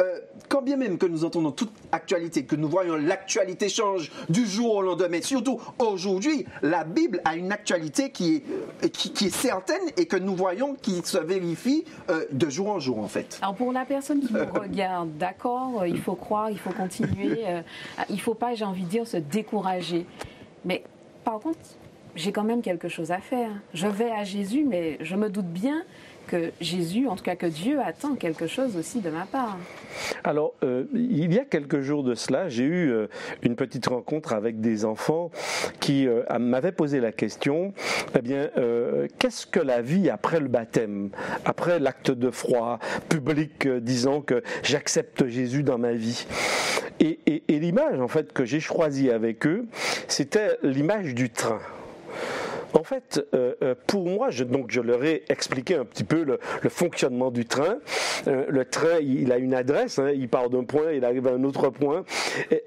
euh, 0.00 0.20
quand 0.48 0.62
bien 0.62 0.76
même 0.76 0.98
que 0.98 1.06
nous 1.06 1.24
entendons 1.24 1.52
toute 1.52 1.72
actualité, 1.92 2.44
que 2.44 2.56
nous 2.56 2.68
voyons 2.68 2.96
l'actualité 2.96 3.68
change 3.68 4.10
du 4.28 4.46
jour 4.46 4.76
au 4.76 4.82
lendemain, 4.82 5.20
surtout 5.22 5.60
aujourd'hui, 5.78 6.46
la 6.62 6.84
Bible 6.84 7.20
a 7.24 7.36
une 7.36 7.52
actualité 7.52 8.10
qui 8.10 8.42
est, 8.82 8.90
qui, 8.90 9.26
est 9.26 9.34
certaine 9.34 9.82
et 9.96 10.06
que 10.06 10.16
nous 10.16 10.34
voyons 10.34 10.74
qui 10.74 11.02
se 11.04 11.18
vérifie 11.18 11.84
euh, 12.10 12.26
de 12.32 12.48
jour 12.48 12.68
en 12.68 12.78
jour 12.78 12.98
en 12.98 13.08
fait. 13.08 13.38
Alors 13.42 13.54
pour 13.54 13.72
la 13.72 13.84
personne 13.84 14.20
qui 14.20 14.32
nous 14.32 14.40
regarde, 14.60 15.16
d'accord, 15.18 15.86
il 15.86 16.00
faut 16.00 16.14
croire, 16.14 16.50
il 16.50 16.58
faut 16.58 16.72
continuer, 16.72 17.44
euh, 17.46 17.62
il 18.08 18.16
ne 18.16 18.20
faut 18.20 18.34
pas, 18.34 18.54
j'ai 18.54 18.64
envie 18.64 18.84
de 18.84 18.88
dire, 18.88 19.06
se 19.06 19.16
décourager. 19.16 20.06
Mais 20.64 20.82
par 21.24 21.40
contre, 21.40 21.58
j'ai 22.16 22.32
quand 22.32 22.44
même 22.44 22.62
quelque 22.62 22.88
chose 22.88 23.12
à 23.12 23.18
faire. 23.18 23.50
Je 23.74 23.86
vais 23.86 24.10
à 24.10 24.24
Jésus, 24.24 24.64
mais 24.64 24.98
je 25.00 25.16
me 25.16 25.28
doute 25.28 25.46
bien 25.46 25.84
que 26.26 26.52
Jésus, 26.60 27.08
en 27.08 27.16
tout 27.16 27.24
cas 27.24 27.34
que 27.34 27.46
Dieu 27.46 27.80
attend 27.80 28.14
quelque 28.14 28.46
chose 28.46 28.76
aussi 28.76 29.00
de 29.00 29.10
ma 29.10 29.26
part. 29.26 29.58
Alors, 30.22 30.54
euh, 30.62 30.84
il 30.94 31.34
y 31.34 31.38
a 31.38 31.44
quelques 31.44 31.80
jours 31.80 32.04
de 32.04 32.14
cela, 32.14 32.48
j'ai 32.48 32.62
eu 32.62 32.90
euh, 32.90 33.08
une 33.42 33.56
petite 33.56 33.86
rencontre 33.88 34.32
avec 34.32 34.60
des 34.60 34.84
enfants 34.84 35.32
qui 35.80 36.06
euh, 36.06 36.22
m'avaient 36.38 36.72
posé 36.72 37.00
la 37.00 37.10
question, 37.10 37.74
eh 38.16 38.22
bien, 38.22 38.48
qu'est-ce 39.18 39.46
que 39.46 39.60
la 39.60 39.82
vie 39.82 40.08
après 40.08 40.40
le 40.40 40.48
baptême, 40.48 41.10
après 41.44 41.80
l'acte 41.80 42.10
de 42.10 42.30
froid 42.30 42.78
public 43.08 43.66
disant 43.66 44.20
que 44.20 44.42
j'accepte 44.62 45.26
Jésus 45.26 45.62
dans 45.62 45.78
ma 45.78 45.92
vie? 45.92 46.26
Et, 47.00 47.42
l'image, 47.48 47.98
en 47.98 48.08
fait, 48.08 48.32
que 48.32 48.44
j'ai 48.44 48.60
choisie 48.60 49.10
avec 49.10 49.46
eux, 49.46 49.66
c'était 50.06 50.58
l'image 50.62 51.14
du 51.14 51.30
train. 51.30 51.60
En 52.74 52.84
fait, 52.84 53.26
euh, 53.34 53.54
euh, 53.62 53.74
pour 53.86 54.06
moi, 54.06 54.30
je, 54.30 54.44
donc 54.44 54.70
je 54.70 54.80
leur 54.80 55.02
ai 55.02 55.24
expliqué 55.28 55.74
un 55.74 55.84
petit 55.84 56.04
peu 56.04 56.22
le, 56.22 56.38
fonctionnement 56.68 57.30
du 57.30 57.44
train. 57.46 57.78
Euh, 58.28 58.44
le 58.48 58.64
train, 58.64 58.98
il, 59.00 59.32
a 59.32 59.38
une 59.38 59.54
adresse, 59.54 59.98
hein, 59.98 60.10
il 60.14 60.28
part 60.28 60.50
d'un 60.50 60.64
point, 60.64 60.92
il 60.92 61.04
arrive 61.04 61.26
à 61.26 61.32
un 61.32 61.42
autre 61.42 61.70
point. 61.70 62.04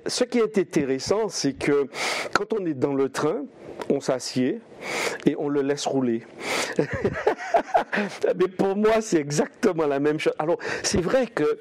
Ce 0.08 0.24
qui 0.24 0.40
est 0.40 0.58
intéressant, 0.58 1.30
c'est 1.30 1.54
que 1.54 1.88
quand 2.34 2.54
on 2.54 2.66
est 2.66 2.74
dans 2.74 2.94
le 2.94 3.10
train, 3.10 3.46
on 3.90 4.02
s'assied 4.02 4.60
et 5.26 5.36
on 5.38 5.48
le 5.48 5.62
laisse 5.62 5.86
rouler. 5.86 6.24
Mais 8.36 8.48
pour 8.48 8.76
moi, 8.76 9.00
c'est 9.02 9.20
exactement 9.20 9.88
la 9.88 10.00
même 10.00 10.20
chose. 10.20 10.34
Alors, 10.40 10.58
c'est 10.82 11.02
vrai 11.02 11.28
que 11.28 11.60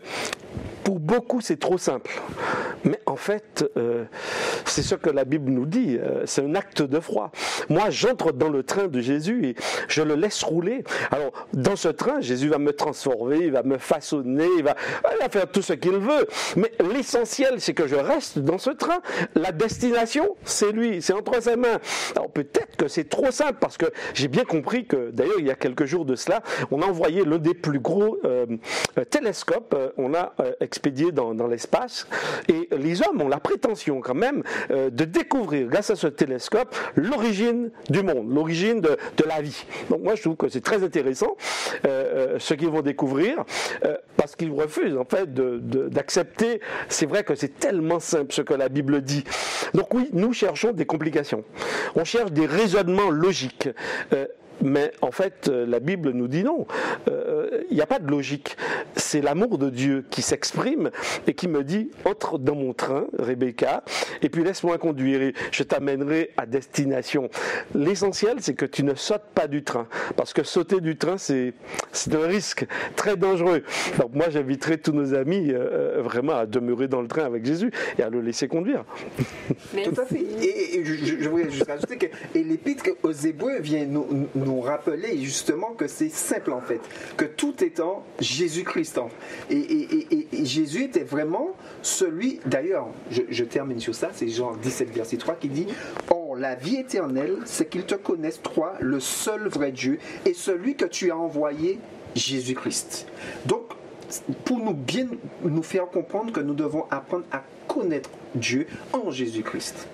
pour 0.84 1.00
beaucoup, 1.00 1.40
c'est 1.40 1.58
trop 1.58 1.78
simple. 1.78 2.20
Mais 2.84 2.98
en 3.06 3.16
fait, 3.16 3.64
euh, 3.76 4.04
c'est 4.64 4.82
ce 4.82 4.94
que 4.94 5.10
la 5.10 5.24
Bible 5.24 5.50
nous 5.50 5.66
dit. 5.66 5.98
Euh, 5.98 6.22
c'est 6.26 6.42
un 6.42 6.54
acte 6.54 6.82
de 6.82 7.00
foi. 7.00 7.30
Moi, 7.68 7.90
j'entre 7.90 8.32
dans 8.32 8.48
le 8.48 8.62
train 8.62 8.88
de 8.88 9.00
Jésus 9.00 9.46
et 9.46 9.54
je 9.88 10.02
le 10.02 10.14
laisse 10.14 10.42
rouler. 10.42 10.84
Alors, 11.10 11.32
dans 11.52 11.76
ce 11.76 11.88
train, 11.88 12.20
Jésus 12.20 12.48
va 12.48 12.58
me 12.58 12.72
transformer, 12.72 13.38
il 13.38 13.52
va 13.52 13.62
me 13.62 13.78
façonner, 13.78 14.46
il 14.58 14.64
va, 14.64 14.74
faire 15.30 15.50
tout 15.50 15.62
ce 15.62 15.72
qu'il 15.74 15.92
veut. 15.92 16.26
Mais 16.56 16.72
l'essentiel, 16.92 17.60
c'est 17.60 17.74
que 17.74 17.86
je 17.86 17.96
reste 17.96 18.38
dans 18.38 18.58
ce 18.58 18.70
train. 18.70 19.00
La 19.34 19.52
destination, 19.52 20.36
c'est 20.44 20.72
lui, 20.72 21.00
c'est 21.02 21.12
entre 21.12 21.40
ses 21.40 21.56
mains. 21.56 21.78
Alors, 22.16 22.30
peut-être 22.30 22.76
que 22.76 22.88
c'est 22.88 23.08
trop 23.08 23.30
simple 23.30 23.58
parce 23.60 23.76
que 23.76 23.86
j'ai 24.14 24.28
bien 24.28 24.44
compris 24.44 24.86
que, 24.86 25.10
d'ailleurs, 25.10 25.38
il 25.38 25.46
y 25.46 25.50
a 25.50 25.54
quelques 25.54 25.84
jours 25.84 26.04
de 26.04 26.16
cela, 26.16 26.42
on 26.70 26.82
a 26.82 26.86
envoyé 26.86 27.24
l'un 27.24 27.38
des 27.38 27.54
plus 27.54 27.78
gros 27.78 28.18
euh, 28.24 28.46
télescopes. 29.10 29.76
on 29.96 30.14
a 30.14 30.34
expédié 30.72 31.12
dans, 31.12 31.46
l'espace. 31.46 32.06
Et 32.48 32.68
les 32.72 33.02
hommes 33.02 33.20
ont 33.20 33.28
la 33.28 33.40
prétention 33.40 34.00
quand 34.00 34.14
même 34.14 34.42
euh, 34.70 34.88
de 34.88 35.04
découvrir, 35.04 35.68
grâce 35.68 35.90
à 35.90 35.96
ce 35.96 36.06
télescope, 36.06 36.74
l'origine 36.96 37.70
du 37.90 38.02
monde, 38.02 38.32
l'origine 38.32 38.80
de, 38.80 38.96
la 39.26 39.42
vie. 39.42 39.66
Donc 39.90 40.02
moi, 40.02 40.14
je 40.14 40.22
trouve 40.22 40.36
que 40.36 40.48
c'est 40.48 40.62
très 40.62 40.82
intéressant 40.82 41.36
euh, 41.84 42.34
euh 42.34 42.38
ce 42.38 42.54
qu'ils 42.54 42.70
vont 42.70 42.80
découvrir, 42.80 43.44
parce 44.16 44.34
qu'ils 44.34 44.50
refusent 44.50 44.96
en 44.96 45.04
fait 45.04 45.32
d'accepter. 45.32 46.60
C'est 46.88 47.06
vrai 47.06 47.22
que 47.22 47.34
c'est 47.34 47.58
tellement 47.58 48.00
simple 48.00 48.32
ce 48.32 48.42
que 48.42 48.54
la 48.54 48.68
Bible 48.68 49.02
dit. 49.02 49.24
Donc 49.74 49.92
oui, 49.94 50.08
nous 50.12 50.32
cherchons 50.32 50.72
des 50.72 50.86
complications. 50.86 51.44
On 51.94 52.04
cherche 52.04 52.32
des 52.32 52.46
raisonnements 52.46 53.10
logiques. 53.10 53.68
Mais 54.60 54.92
en 55.00 55.10
fait, 55.10 55.48
euh, 55.48 55.66
la 55.66 55.80
Bible 55.80 56.10
nous 56.10 56.28
dit 56.28 56.44
non. 56.44 56.66
Euh, 57.08 57.62
il 57.70 57.76
n'y 57.76 57.82
a 57.82 57.86
pas 57.86 57.98
de 57.98 58.10
logique. 58.10 58.56
C'est 58.96 59.20
l'amour 59.20 59.58
de 59.58 59.70
Dieu 59.70 60.04
qui 60.10 60.22
s'exprime 60.22 60.90
et 61.26 61.34
qui 61.34 61.48
me 61.48 61.64
dit 61.64 61.90
entre 62.04 62.38
dans 62.38 62.54
mon 62.54 62.72
train, 62.72 63.06
Rebecca, 63.18 63.82
et 64.20 64.28
puis 64.28 64.44
laisse-moi 64.44 64.78
conduire. 64.78 65.22
Et 65.22 65.34
je 65.50 65.62
t'amènerai 65.62 66.30
à 66.36 66.46
destination. 66.46 67.28
L'essentiel, 67.74 68.36
c'est 68.40 68.54
que 68.54 68.66
tu 68.66 68.84
ne 68.84 68.94
sautes 68.94 69.22
pas 69.34 69.48
du 69.48 69.64
train, 69.64 69.86
parce 70.16 70.32
que 70.32 70.42
sauter 70.42 70.80
du 70.80 70.96
train, 70.96 71.18
c'est 71.18 71.54
un 72.12 72.26
risque 72.26 72.66
très 72.96 73.16
dangereux. 73.16 73.62
Donc 73.98 74.14
moi, 74.14 74.26
j'inviterai 74.30 74.78
tous 74.78 74.92
nos 74.92 75.14
amis 75.14 75.50
euh, 75.50 76.00
vraiment 76.02 76.34
à 76.34 76.46
demeurer 76.46 76.88
dans 76.88 77.00
le 77.00 77.08
train 77.08 77.24
avec 77.24 77.44
Jésus 77.44 77.70
et 77.98 78.02
à 78.02 78.10
le 78.10 78.20
laisser 78.20 78.48
conduire. 78.48 78.84
Tout 79.72 80.00
à 80.00 80.04
fait. 80.04 80.20
Et, 80.20 80.84
je, 80.84 81.28
voulais 81.28 81.50
juste 81.50 81.66
rajouter 81.66 81.96
que 81.96 82.06
l'épître 82.34 82.84
aux 83.02 83.12
Hébreux 83.12 83.60
vient 83.60 83.84
nous 83.84 84.06
nous 84.34 84.41
rappeler 84.60 85.18
justement 85.18 85.72
que 85.72 85.86
c'est 85.86 86.08
simple 86.08 86.52
en 86.52 86.60
fait, 86.60 86.80
que 87.16 87.24
tout 87.24 87.62
étant 87.62 88.04
Jésus-Christ. 88.20 89.00
Et, 89.50 90.44
Jésus 90.44 90.84
était 90.84 91.04
vraiment 91.04 91.50
celui, 91.82 92.40
d'ailleurs, 92.46 92.88
je, 93.10 93.44
termine 93.44 93.80
sur 93.80 93.94
ça, 93.94 94.10
c'est 94.12 94.28
Jean 94.28 94.56
17, 94.56 94.90
verset 94.90 95.16
3 95.16 95.34
qui 95.36 95.48
dit, 95.48 95.66
Or 96.10 96.36
la 96.36 96.54
vie 96.54 96.76
éternelle, 96.76 97.38
c'est 97.44 97.68
qu'ils 97.68 97.84
te 97.84 97.94
connaissent, 97.94 98.42
toi, 98.42 98.74
le 98.80 99.00
seul 99.00 99.48
vrai 99.48 99.72
Dieu, 99.72 99.98
et 100.26 100.34
celui 100.34 100.74
que 100.74 100.84
tu 100.84 101.10
as 101.10 101.16
envoyé, 101.16 101.78
Jésus-Christ. 102.14 103.06
Donc, 103.46 103.62
pour 104.44 104.58
nous 104.58 104.74
bien 104.74 105.06
nous 105.42 105.62
faire 105.62 105.86
comprendre 105.86 106.32
que 106.32 106.40
nous 106.40 106.54
devons 106.54 106.84
apprendre 106.90 107.24
à 107.32 107.42
connaître 107.66 108.10
Dieu 108.34 108.66
en 108.92 109.10
Jésus-Christ. 109.10 109.86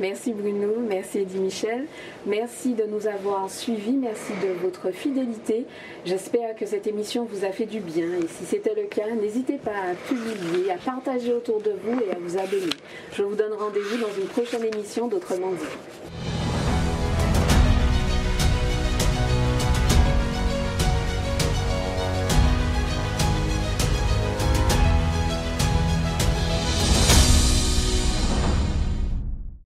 Merci 0.00 0.32
Bruno, 0.32 0.74
merci 0.80 1.18
Eddie 1.20 1.38
Michel, 1.38 1.86
merci 2.26 2.74
de 2.74 2.82
nous 2.82 3.06
avoir 3.06 3.48
suivis, 3.48 3.92
merci 3.92 4.32
de 4.42 4.48
votre 4.60 4.90
fidélité. 4.90 5.66
J'espère 6.04 6.56
que 6.56 6.66
cette 6.66 6.88
émission 6.88 7.28
vous 7.30 7.44
a 7.44 7.52
fait 7.52 7.66
du 7.66 7.78
bien 7.78 8.06
et 8.06 8.26
si 8.26 8.44
c'était 8.44 8.74
le 8.74 8.88
cas, 8.88 9.08
n'hésitez 9.14 9.56
pas 9.56 9.70
à 9.70 9.94
publier, 10.08 10.72
à 10.72 10.78
partager 10.78 11.32
autour 11.32 11.60
de 11.60 11.70
vous 11.84 12.00
et 12.00 12.10
à 12.10 12.18
vous 12.18 12.36
abonner. 12.36 12.72
Je 13.12 13.22
vous 13.22 13.36
donne 13.36 13.52
rendez-vous 13.52 13.98
dans 13.98 14.12
une 14.20 14.26
prochaine 14.26 14.64
émission 14.64 15.06
d'Autrement 15.06 15.52
dit. 15.52 16.43